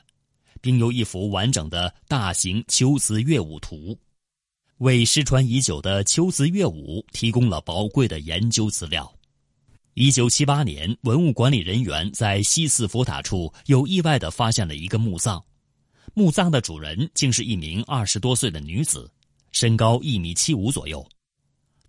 [0.61, 3.97] 并有一幅完整的大型秋瓷乐舞图，
[4.77, 9.11] 为失传已久的秋瓷乐舞提供了宝贵的研究资料。
[9.95, 15.43] 一九七八年，文物管理人员在西寺佛塔处又意外地发现了一个墓葬，
[16.13, 19.09] 墓葬的主人竟是一名二十多岁的女子，
[19.51, 21.07] 身高一米七五左右，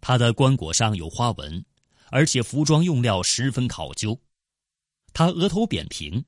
[0.01, 1.65] 她的棺椁上有花纹。
[2.11, 4.19] 而且服装用料十分考究，
[5.13, 6.25] 他额头扁平，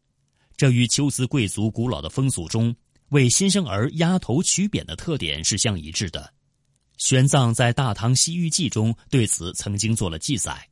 [0.56, 2.74] 这与秋瓷贵族古老的风俗中
[3.10, 6.32] 为新生儿压头取扁的特点是相一致的。
[6.96, 10.68] 玄奘在《大唐西域记》中对此曾经做了记载，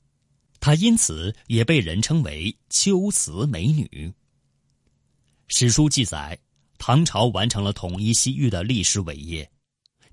[0.59, 4.13] 他因此也被人称为秋瓷美女。
[5.49, 6.37] 史书记载，
[6.79, 9.49] 唐朝完成了统一西域的历史伟业，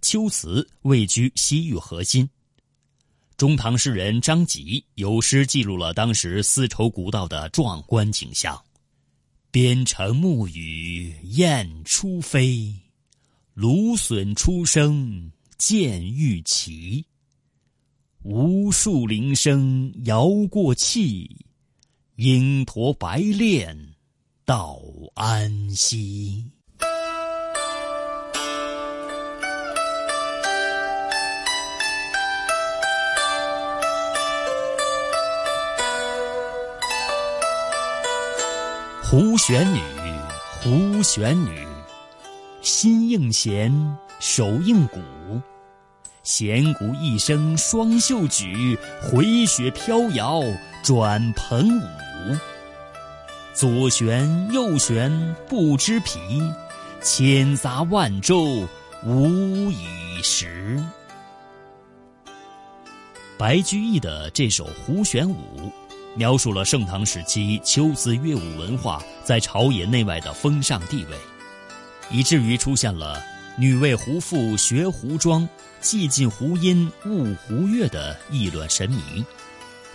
[0.01, 2.29] 秋瓷位居西域核心。
[3.41, 8.55] 中唐诗人张籍有诗记录了当时丝绸古道的壮观景象
[9.49, 12.71] ：“边城暮雨雁初飞，
[13.55, 17.03] 芦笋初生见玉旗。
[18.21, 21.35] 无数铃声摇过气，
[22.17, 23.75] 鹰驼白练
[24.45, 24.79] 到
[25.15, 26.45] 安西。”
[39.11, 39.81] 胡旋女，
[40.61, 41.67] 胡旋女，
[42.61, 43.69] 心应弦，
[44.21, 45.01] 手应鼓，
[46.23, 50.41] 弦鼓一声双袖举，回雪飘摇
[50.81, 52.37] 转蓬舞。
[53.53, 55.11] 左旋右旋
[55.45, 56.17] 不知疲，
[57.01, 58.65] 千匝万舟
[59.03, 59.27] 无
[59.71, 60.81] 以时。
[63.37, 65.35] 白居易的这首《胡旋舞》。
[66.15, 71.17] 描述了盛唐时期秋瓷乐舞文化在朝野内外的风尚地位，
[72.09, 73.23] 以至于出现了
[73.57, 75.47] “女为胡妇学胡妆，
[75.79, 79.23] 既进胡音误胡乐”的议论神迷。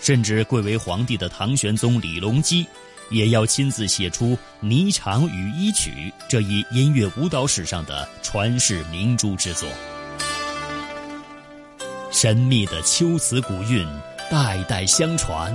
[0.00, 2.66] 甚至贵为皇帝的唐玄宗李隆基，
[3.10, 9.68] 也要亲自写出《霓裳羽衣曲》这一音乐舞蹈史上的传世明珠之作。
[12.12, 13.86] 神秘的秋词古韵，
[14.30, 15.54] 代代相传。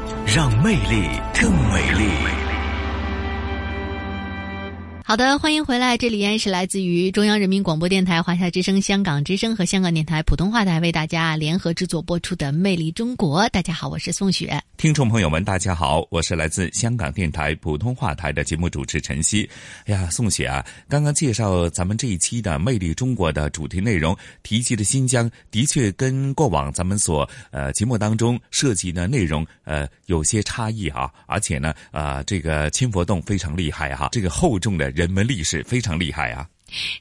[0.33, 2.40] 让魅力更美丽。
[5.11, 13.43] 好的，欢迎回来，这里依然是来自于中央人民广播电台华夏之声、香港之声和香港电台普通话台为大家联合制作播出的《魅力中国》。
[13.49, 14.57] 大家好，我是宋雪。
[14.77, 19.47] 听众朋友们，大家好，我是来自香港电台普通话台的节目主持陈曦。
[19.85, 34.89] 哎呀，宋雪啊，刚刚介绍咱们这一期的《魅力中国》的主题内容，提及的新疆的确跟过往咱们所呃节目当中涉及的内容呃有些差异啊，而且呢，啊这个清佛洞非常厉害哈，这个厚重的。
[35.13, 36.47] 文历史非常厉害啊！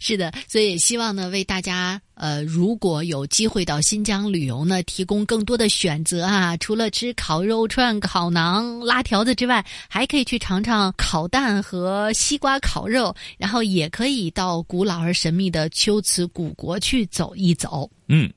[0.00, 6.56] 是的，所以也希望呢，为大家呃，如果有机会到新疆旅游呢，提供更多的选择啊。
[6.56, 17.88] 除了吃烤肉串、烤馕、拉条子之外，还可以去尝尝烤蛋和西瓜烤肉，然后也可以到古老而神秘的秋瓷古国去走一走。
[18.08, 18.28] 嗯，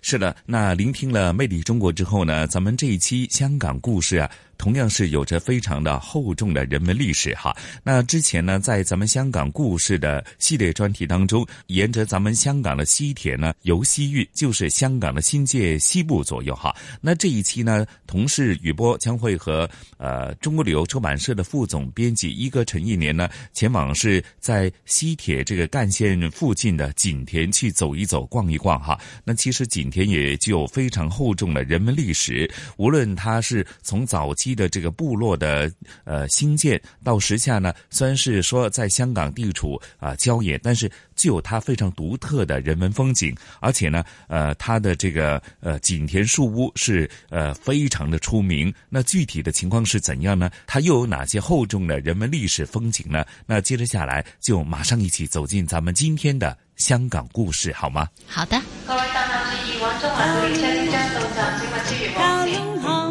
[0.00, 0.34] 是的。
[0.46, 4.30] 那聆听了《魅力中国》之后呢，咱们这一期香港故事啊。
[4.60, 7.56] 同样是有着非常的厚重的人文历史哈。
[7.82, 16.76] 那之前呢，在咱们香港故事的系列专题当中，沿着咱们香港的西铁呢，由西域就是香港的新界西部左右哈。
[17.00, 29.00] 那这一期呢，同事雨波将会和呃中国旅游出版社的副总编辑一哥陈一年呢，前往是在西铁这个干线附近的景田去走一走、逛一逛哈。
[29.24, 32.46] 那其实景田也具有非常厚重的人文历史，
[32.76, 34.49] 无论它是从早期。
[34.54, 35.70] 的这个部落的
[36.04, 48.72] 呃兴建到时下呢，虽然是说在香港地处啊郊野，但是具有它非常独特的人文风景，而且呢，呃，它的这个呃景田树屋是呃非常的出名。
[48.88, 50.50] 那具体的情况是怎样呢？
[50.66, 53.24] 它又有哪些厚重的人文历史风景呢？
[53.46, 58.08] 那接着下来就马上一起走进咱们今天的香港故事，好吗？
[58.26, 58.60] 好的。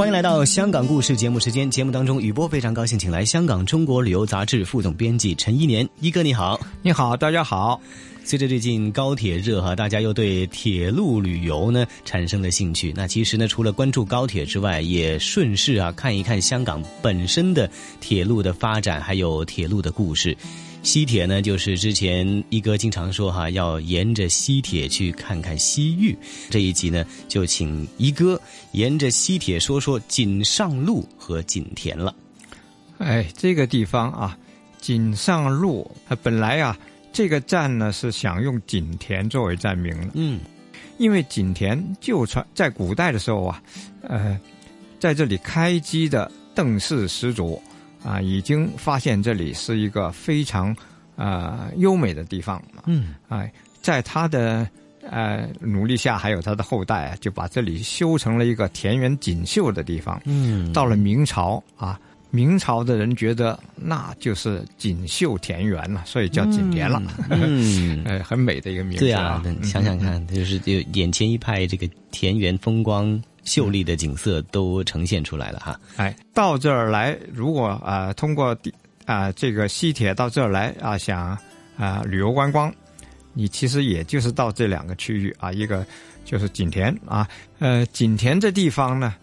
[0.00, 1.70] 欢迎来到香港故事节目时间。
[1.70, 7.78] 节目当中，雨波非常高兴，请来香港中国旅游杂志副总编辑陈一年一哥，你好，你好，大家好。
[8.24, 12.94] 随着最近高铁热哈，大家又对铁路旅游呢产生了兴趣。
[12.96, 17.70] 那其实呢，除了关注高铁之外，也顺势啊看一看香港本身的
[18.00, 20.34] 铁路的发展，还有铁路的故事。
[20.82, 26.16] 西铁呢，就是之前一哥经常说哈，要沿着西铁去看看西域。
[26.48, 28.40] 这一集呢，就请一哥
[28.72, 32.14] 沿着西铁说说锦上路和锦田了。
[32.98, 34.36] 哎，这个地方啊，
[34.80, 36.78] 锦上路，它本来啊。
[37.12, 40.38] 这个站呢是想用景田作为站名，嗯，
[40.96, 43.60] 因为景田就传在古代的时候啊，
[44.02, 44.38] 呃，
[45.00, 47.60] 在这里开机的邓氏始祖
[48.04, 50.74] 啊，已经发现这里是一个非常
[51.16, 54.68] 啊优美的地方，嗯，哎，在他的
[55.08, 62.00] 呃努力下，还有他的后代啊，就把这里修成了一个田园锦绣的地方，嗯，到了明朝啊。
[62.32, 67.02] 明朝的人觉得那就是锦绣田园了，所以叫锦田了。
[67.28, 69.00] 嗯， 呃，很美的一个名字。
[69.00, 75.80] 对啊，想想看，就是就眼前一派这个田园风光秀丽的景色都呈现出来了哈。
[75.96, 78.56] 哎，到这儿来，如果啊通过
[79.06, 81.36] 啊这个西铁到这儿来啊想
[81.76, 82.72] 啊旅游观光，
[83.32, 85.86] 你其实也就是到这两个区域啊，一个
[86.24, 87.28] 就是景田啊，
[87.58, 89.14] 呃景田这地方呢，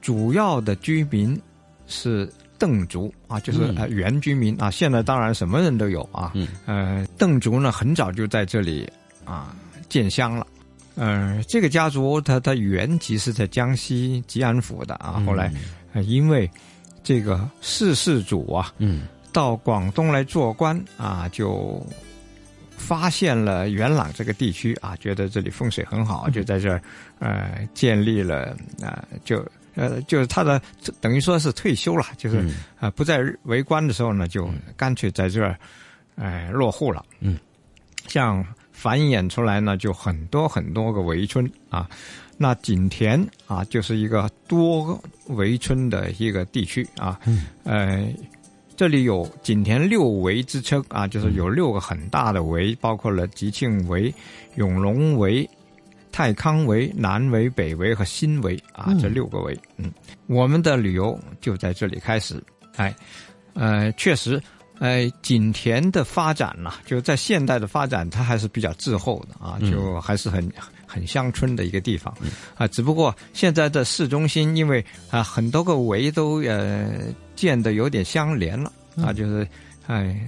[0.00, 1.40] 主要的居民
[1.86, 2.30] 是。
[2.58, 4.70] 邓族啊，就是呃原居民啊。
[4.70, 6.30] 现在当然什么人都有啊。
[6.36, 8.88] 嗯呃，邓族呢很早就在这里
[9.24, 9.52] 啊
[9.88, 10.46] 建乡了。
[10.94, 15.22] 呃，这个家族他他原籍是在江西吉安府的啊。
[15.26, 15.52] 后来
[16.06, 16.50] 因为
[17.02, 21.84] 这个世世祖啊，嗯，到广东来做官啊，就
[22.76, 26.82] 发现了元朗这个地区啊，觉得这里风水很好，就在这儿
[27.18, 29.44] 呃建立了啊就。
[29.74, 30.60] 呃，就是他的
[31.00, 32.46] 等于说是退休了，就是
[32.78, 35.58] 啊不再为官的时候呢，就干脆在这儿，
[36.16, 37.02] 哎落户了。
[37.20, 37.38] 嗯，
[38.06, 41.88] 像繁衍出来呢，就很多很多个围村啊。
[42.36, 47.20] 那景田啊，就是一个多围村的一个地区啊。
[47.26, 48.12] 嗯，呃，
[48.76, 54.12] 这里有景田六围之称啊，就是有六个很大的围，包括了吉庆围、
[54.56, 55.48] 永隆围。
[56.10, 59.90] 太康围、南围、北围和新围啊，这六个围，嗯，
[60.26, 62.38] 我们的旅游就在这里开始。
[62.76, 62.94] 哎，
[63.54, 64.38] 呃，确实，
[64.82, 70.52] 呃，景田的发展呢，就在现代的发展，它还是比较滞后的啊，就还是很
[70.88, 72.12] 很乡村的一个地方。
[72.56, 72.66] 啊。
[72.66, 76.90] 只不过现在的市中心，因为啊很多个围都呃
[77.36, 79.46] 建的有点相连了啊，就是
[79.86, 80.20] 哎，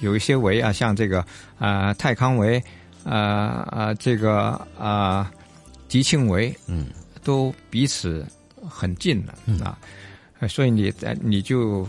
[0.00, 1.24] 有一些围啊，像这个
[1.56, 2.60] 啊、泰康围，
[3.04, 5.30] 啊、啊这个啊
[5.86, 6.88] 吉庆围，嗯，
[7.22, 8.26] 都彼此
[8.68, 9.34] 很近了、
[9.64, 9.78] 啊，
[10.40, 11.86] 呃所以你呃你就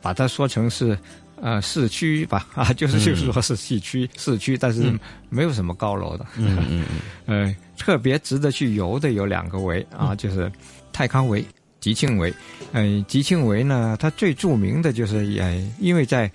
[0.00, 0.98] 把它说成是
[1.40, 4.98] 呃市区吧 啊，就是就是说是市区市区，但是嗯。
[5.28, 6.84] 没有什么高楼的，嗯嗯
[7.26, 10.50] 嗯， 呃，特别值得去游的有两个围啊，就是
[10.92, 11.44] 泰康围、
[11.80, 12.32] 吉庆围。
[12.72, 16.30] 呃，吉庆围呢，它最著名的就是呃，因为在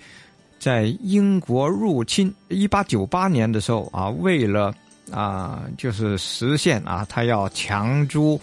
[0.58, 4.72] 在英国入侵一八九八年的时候啊，为了
[5.10, 8.40] 啊、就是实现啊，他要强租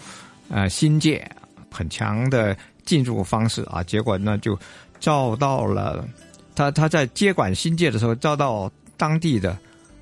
[0.48, 1.26] 呃新界
[1.70, 4.58] 很强的进入方式啊，结果呢就
[4.98, 6.06] 遭到了
[6.60, 9.56] 他他在接管新界的时候遭到当地的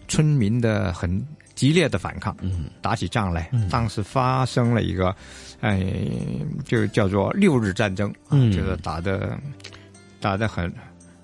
[0.08, 5.14] 村民的很激烈的反抗，嗯，打起仗来，当时发生了一个，
[5.60, 5.86] 哎，
[6.64, 8.12] 就叫做六日战争
[8.50, 9.38] 就是打的
[10.20, 10.72] 打的很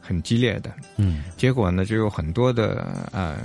[0.00, 3.38] 很激烈的，嗯，结果呢，就有很多的呃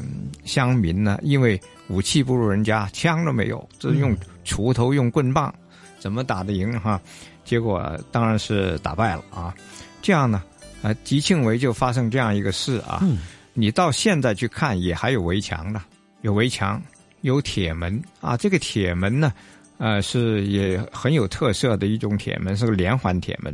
[0.46, 4.16] 乡民呢，因为武器不如人家，枪都没有，这是用
[4.46, 5.52] 锄头、用棍棒，
[5.98, 7.02] 怎么打得赢哈？
[7.44, 9.56] 结果当然是打败了啊。
[10.02, 10.44] 这样呢，
[10.82, 13.00] 呃，吉庆围就发生这样一个事啊。
[13.02, 13.20] 嗯
[13.54, 15.82] 你到现在去看，也还有围墙的，
[16.22, 16.82] 有围墙，
[17.22, 18.38] 有铁门啊。
[18.38, 19.34] 这个铁门呢，
[19.80, 23.54] 呃，是也很有特色的一种铁门，是个连环铁门。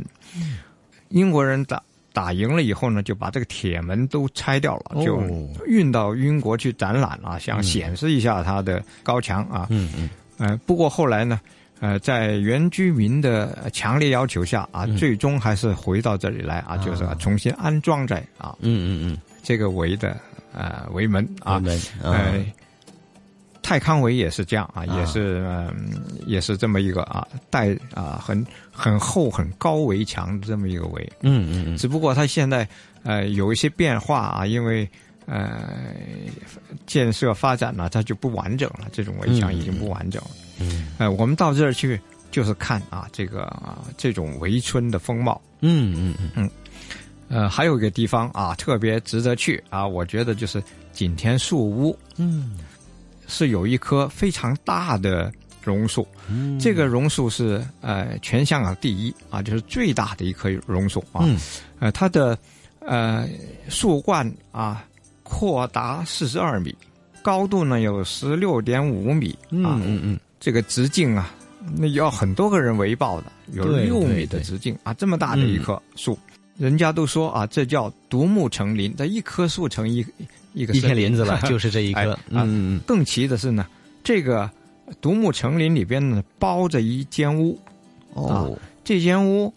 [1.08, 9.66] 英国人打打赢了以后呢，就把这个铁门都拆掉了，就哦运到英国去展览啊，想显示一下它的高墙啊。
[9.70, 10.08] 嗯嗯。
[10.38, 11.40] 呃，不过后来呢，
[11.80, 14.96] 呃，在原居民的强烈要求下啊，嗯。
[14.96, 20.16] 最终还是回到这里来啊，就是啊重新安装在啊，嗯嗯嗯，这个围的
[20.52, 22.12] 呃围门啊，围门啊。
[22.12, 22.44] 呃，
[23.62, 24.96] 泰康围也是这样啊，啊。
[24.96, 32.66] 也是嗯、也是这么一个啊带啊很很厚很高围墙的这么一个围，嗯嗯嗯，只不过它现在
[33.02, 34.88] 呃有一些变化啊，因为
[35.26, 35.68] 呃
[36.86, 40.30] 建设发展呢，它就不完整了，这种围墙已经不完整了。
[40.58, 42.00] 嗯，呃，我们到这儿去
[42.30, 45.40] 就是看啊这个啊这种围村的风貌。
[45.60, 46.50] 嗯嗯嗯嗯。
[47.28, 50.62] 呃，还有一个地方啊，特别值得去啊，我觉得就是
[50.92, 51.98] 景田树屋。
[52.16, 52.58] 嗯，
[53.26, 56.06] 是有一棵非常大的榕树。
[56.28, 61.22] 嗯这个榕树是呃全香港第一啊，就是最大的一棵榕树啊。
[61.24, 61.36] 嗯
[61.80, 62.38] 呃，它的
[62.78, 63.28] 呃
[63.68, 64.86] 树冠啊
[65.28, 66.74] 扩达四十二米，
[67.20, 69.30] 高度呢有十六点五米
[69.64, 69.74] 啊。
[69.74, 70.00] 嗯嗯。
[70.04, 71.34] 嗯，这个直径啊，
[71.76, 76.16] 那要很多个人围抱的，有对六米的直径啊，这么大的一棵树。
[76.56, 80.06] 人家都说啊，这叫独木成林，这一棵树成一
[80.54, 81.06] 一个一片林。
[81.06, 82.00] 林子了 就是这一棵。
[82.00, 82.80] 哎嗯嗯嗯。
[82.86, 83.66] 更奇的是呢，
[84.04, 84.48] 这个
[85.00, 87.58] 独木成林里边呢包着一间屋，
[88.14, 88.28] 哦。
[88.28, 88.46] 啊，
[88.84, 89.52] 这间屋，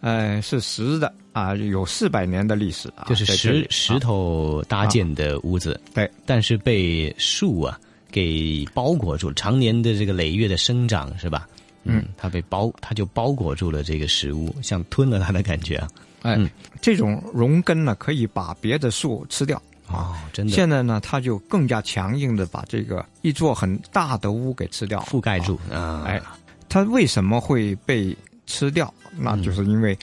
[0.00, 7.78] 呃，是实的啊，有四百年的历史啊，就是石石头搭建的屋子，对，但是被树啊
[8.10, 11.48] 给包裹住，常年的这个累月的生长是吧？
[11.84, 15.88] 嗯，它被包，它就包裹住了这个食物，像吞了它的感觉啊。
[16.22, 16.36] 哎，
[16.80, 19.62] 这种荣根呢，可以把别的树吃掉。
[19.86, 20.52] 哦，真的。
[20.52, 26.02] 现在呢，它就更加强硬的把这个一座很大的屋给吃掉，覆盖住啊。
[26.06, 26.20] 哎，
[26.68, 28.14] 它为什么会被
[28.46, 28.92] 吃掉？
[29.16, 29.96] 那就是因为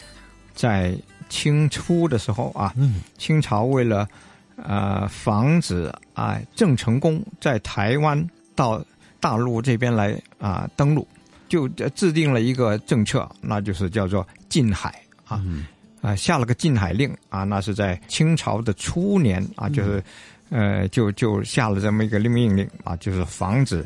[0.56, 0.96] 在
[1.30, 4.08] 清初的时候啊，嗯，清朝为了
[4.56, 8.84] 呃防止啊郑成功在台湾到
[9.20, 11.08] 大陆这边来啊登陆，
[11.50, 14.94] 就制定了一个政策，那就是叫做禁海
[15.26, 15.44] 啊。
[16.02, 20.04] 啊，下了个禁海令啊，那是在清朝的初年啊，就是，
[20.52, 23.84] 呃，就就下了这么一个命令啊，就是防止，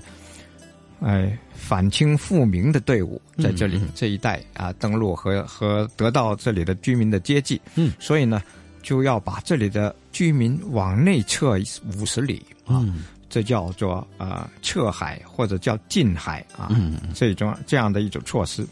[1.02, 8.42] 哎、反清复明的队伍在这里、这一带啊登陆和和得到这里的居民的接济，嗯，所以呢，
[8.82, 11.58] 就要把这里的居民往内撤
[11.98, 13.04] 五十里啊，嗯。
[13.30, 17.00] 这叫做呃撤海或者叫禁海啊，嗯。
[17.14, 18.66] 这种这样的一种措施，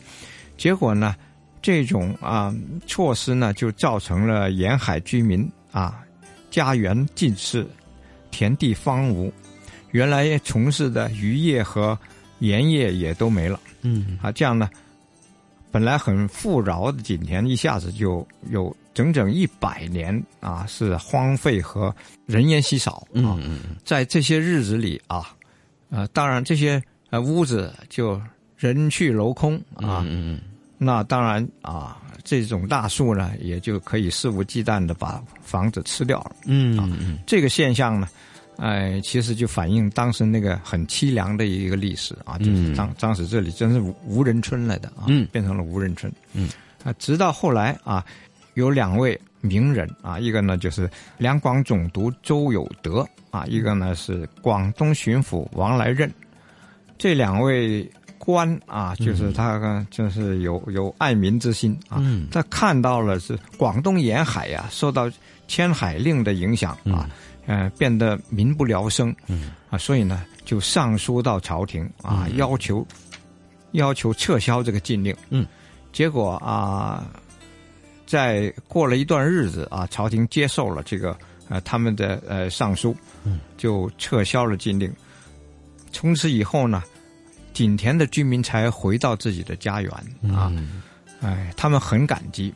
[0.58, 1.16] 结果呢？
[1.60, 2.56] 这种啊、
[2.86, 6.02] 措施呢，就造成了沿海居民啊
[6.50, 7.68] 家园尽失，
[8.32, 9.30] 田地荒芜，
[9.92, 11.98] 原来从事的渔业和
[12.40, 13.60] 盐业也都没了。
[13.82, 14.70] 嗯啊，这样呢，
[15.72, 23.06] 本来很富饶的景田，一下子就有整整一百年啊是荒废和人烟稀少啊。
[23.14, 25.34] 嗯嗯在这些日子里啊，
[25.90, 28.20] 呃，当然这些呃屋子就
[28.58, 30.02] 人去楼空啊。
[30.06, 30.42] 嗯嗯
[30.80, 36.36] 那当然啊，这种大树呢，也就可以肆无忌惮的把房子吃掉了。
[36.46, 38.08] 嗯嗯这个现象呢，
[38.58, 45.28] 哎，其实就反映当时那个很凄凉的一个历史啊，就是当当时这里真是无无人村来的啊，嗯。
[45.32, 46.12] 变成了无人村。
[46.34, 46.50] 嗯。
[46.84, 48.06] 啊，直到后来啊，
[48.56, 56.12] 有两位名人啊，一个呢就是两广总督周有德啊，一个呢是广东巡抚王来任，
[56.98, 62.02] 这两位官啊，就是他就是有有爱民之心啊，
[62.32, 65.12] 他看到了是广东沿海呀受到
[65.48, 67.10] 迁海令的影响啊，
[67.48, 72.86] 呃变得民不聊生，嗯啊，所以呢就上书到朝廷啊，要求
[73.72, 75.44] 要求撤销这个禁令，嗯，
[75.92, 77.10] 结果啊。
[78.10, 81.14] 在过了一段日子啊，朝廷接受了这个
[81.50, 82.96] 呃他们的呃上书，
[83.26, 84.90] 嗯就撤销了禁令。
[85.92, 86.82] 从此以后呢，
[87.52, 89.92] 景田的居民才回到自己的家园
[90.34, 90.50] 啊，
[91.20, 92.54] 哎，他们很感激，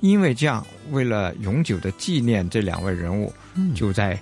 [0.00, 3.32] 因为这样为了永久的纪念这两位人物，
[3.74, 4.18] 就在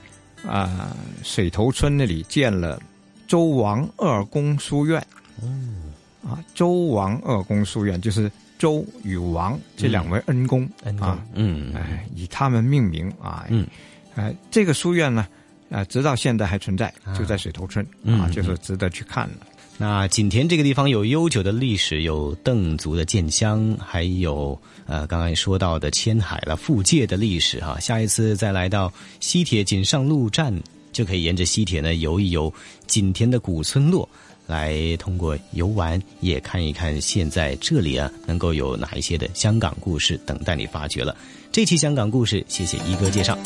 [0.47, 2.81] 啊水头村那里建了
[3.27, 5.01] 周王二公书院。
[5.43, 5.49] 哦，
[6.25, 8.31] 啊，周王二公书院就是。
[8.57, 10.65] 周与王这两位恩公
[11.01, 13.67] 啊，嗯，哎，以他们命名啊，嗯，
[14.15, 15.27] 哎，这个书院呢，
[15.71, 19.47] 啊，直到现在还存在，就在水头村啊，就是值得去看的。
[19.77, 27.79] 那景田这个地方有悠久的历史，有邓族的建乡，还有呃，刚刚说到的迁海了、复界的历史哈。
[27.81, 30.55] 下一次再来到西铁锦上路站，
[30.93, 32.53] 就可以沿着西铁呢游一游
[32.87, 34.09] 景田的古村落。
[34.47, 41.17] 来通过游玩，也看一看现在这里啊，能够有哪一些的香港故事等待你发掘了。
[41.51, 43.39] 这期香港故事，谢谢一哥介绍。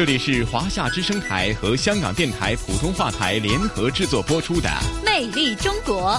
[0.00, 4.66] 这里是华夏之声台和香港电台普通话台联合制作播出的
[5.04, 6.12] 《魅力中国》。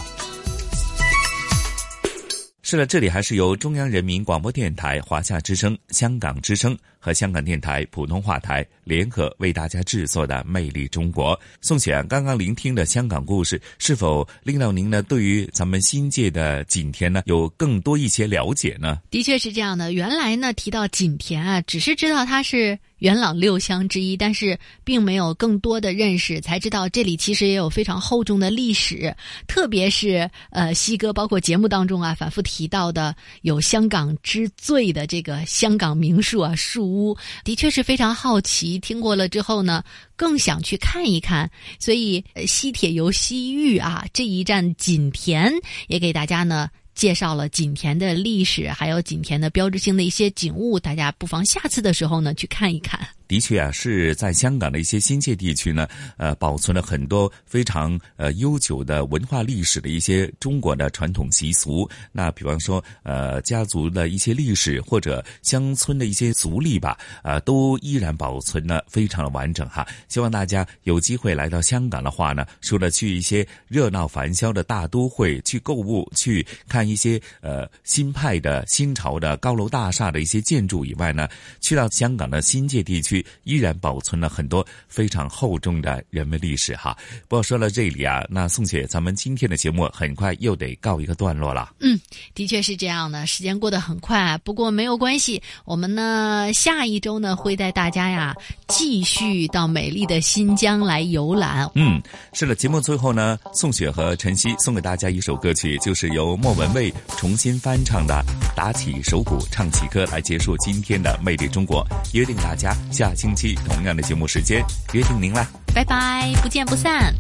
[2.62, 11.36] 是了，这里还是由中央人民广播电台、华夏之声、香港之声和香港电台普通话台联合为大家制作的《魅力中国》。
[11.60, 15.02] 宋选刚刚聆听的香港故事，是否令到您呢？
[15.02, 19.00] 对于咱们新界的景田呢，有更多一些了解呢？
[19.10, 19.92] 的确是这样的。
[19.92, 22.78] 原来呢，提到景田啊，只是知道它是。
[23.02, 29.12] 元朗六乡之一，但是并没有更多的认识，才知道这里其实也有非常厚重的历史。
[29.48, 38.78] 特别是呃，西哥包括节目当中啊，反复提到的有香港之最的这个香港名树啊，树屋，的确是非常好奇。
[38.80, 39.84] 听过了之后呢，
[40.16, 41.50] 更想去看一看。
[41.80, 45.52] 所以西铁游西域啊，这一站锦田
[45.88, 46.70] 也给大家呢。
[46.94, 53.00] 介绍了景田的历史，还有景田的标志性的一些景物，大家不妨下次的时候呢去看一看。
[53.32, 61.90] 的确啊，是在香港的一些新界地区呢，呃，保存了很多非常呃悠久的文化历史的一些中国的传统习俗。
[62.12, 69.88] 那比方说，呃，家族的一些历史或者乡村的一些族历吧，啊，都依然保存的非常的完整哈。
[70.10, 81.30] 希望大家有机会来到香港的话呢，除了去一些热闹繁嚣的大都会去购物、去看一些呃新派的新潮的高楼大厦的一些建筑以外呢，
[81.62, 83.21] 去到香港的新界地区。
[83.44, 86.98] 依然保存了很多非常厚重的人文历史哈。
[87.28, 91.74] 不过说到这里啊，那宋姐，咱们今天的节目很快又得告一个段落了。
[91.80, 92.00] 嗯，
[92.34, 94.38] 的确是这样的，时间过得很快。
[94.40, 98.36] 不过没有关系，我们呢下一周呢会带大家呀
[98.68, 101.70] 继续到美丽的新疆来游览。
[101.76, 102.02] 嗯，
[102.34, 108.24] 是的，节目最后呢，宋雪和晨曦送给大家一首歌曲，就是由莫文蔚重新翻唱的
[108.56, 111.86] 《打起手鼓唱起歌》，来结束今天的《魅力中国》，
[112.18, 113.11] 约定大家下。
[113.16, 117.14] 星期同样的节目时间，约定您啦，拜拜，不见不散。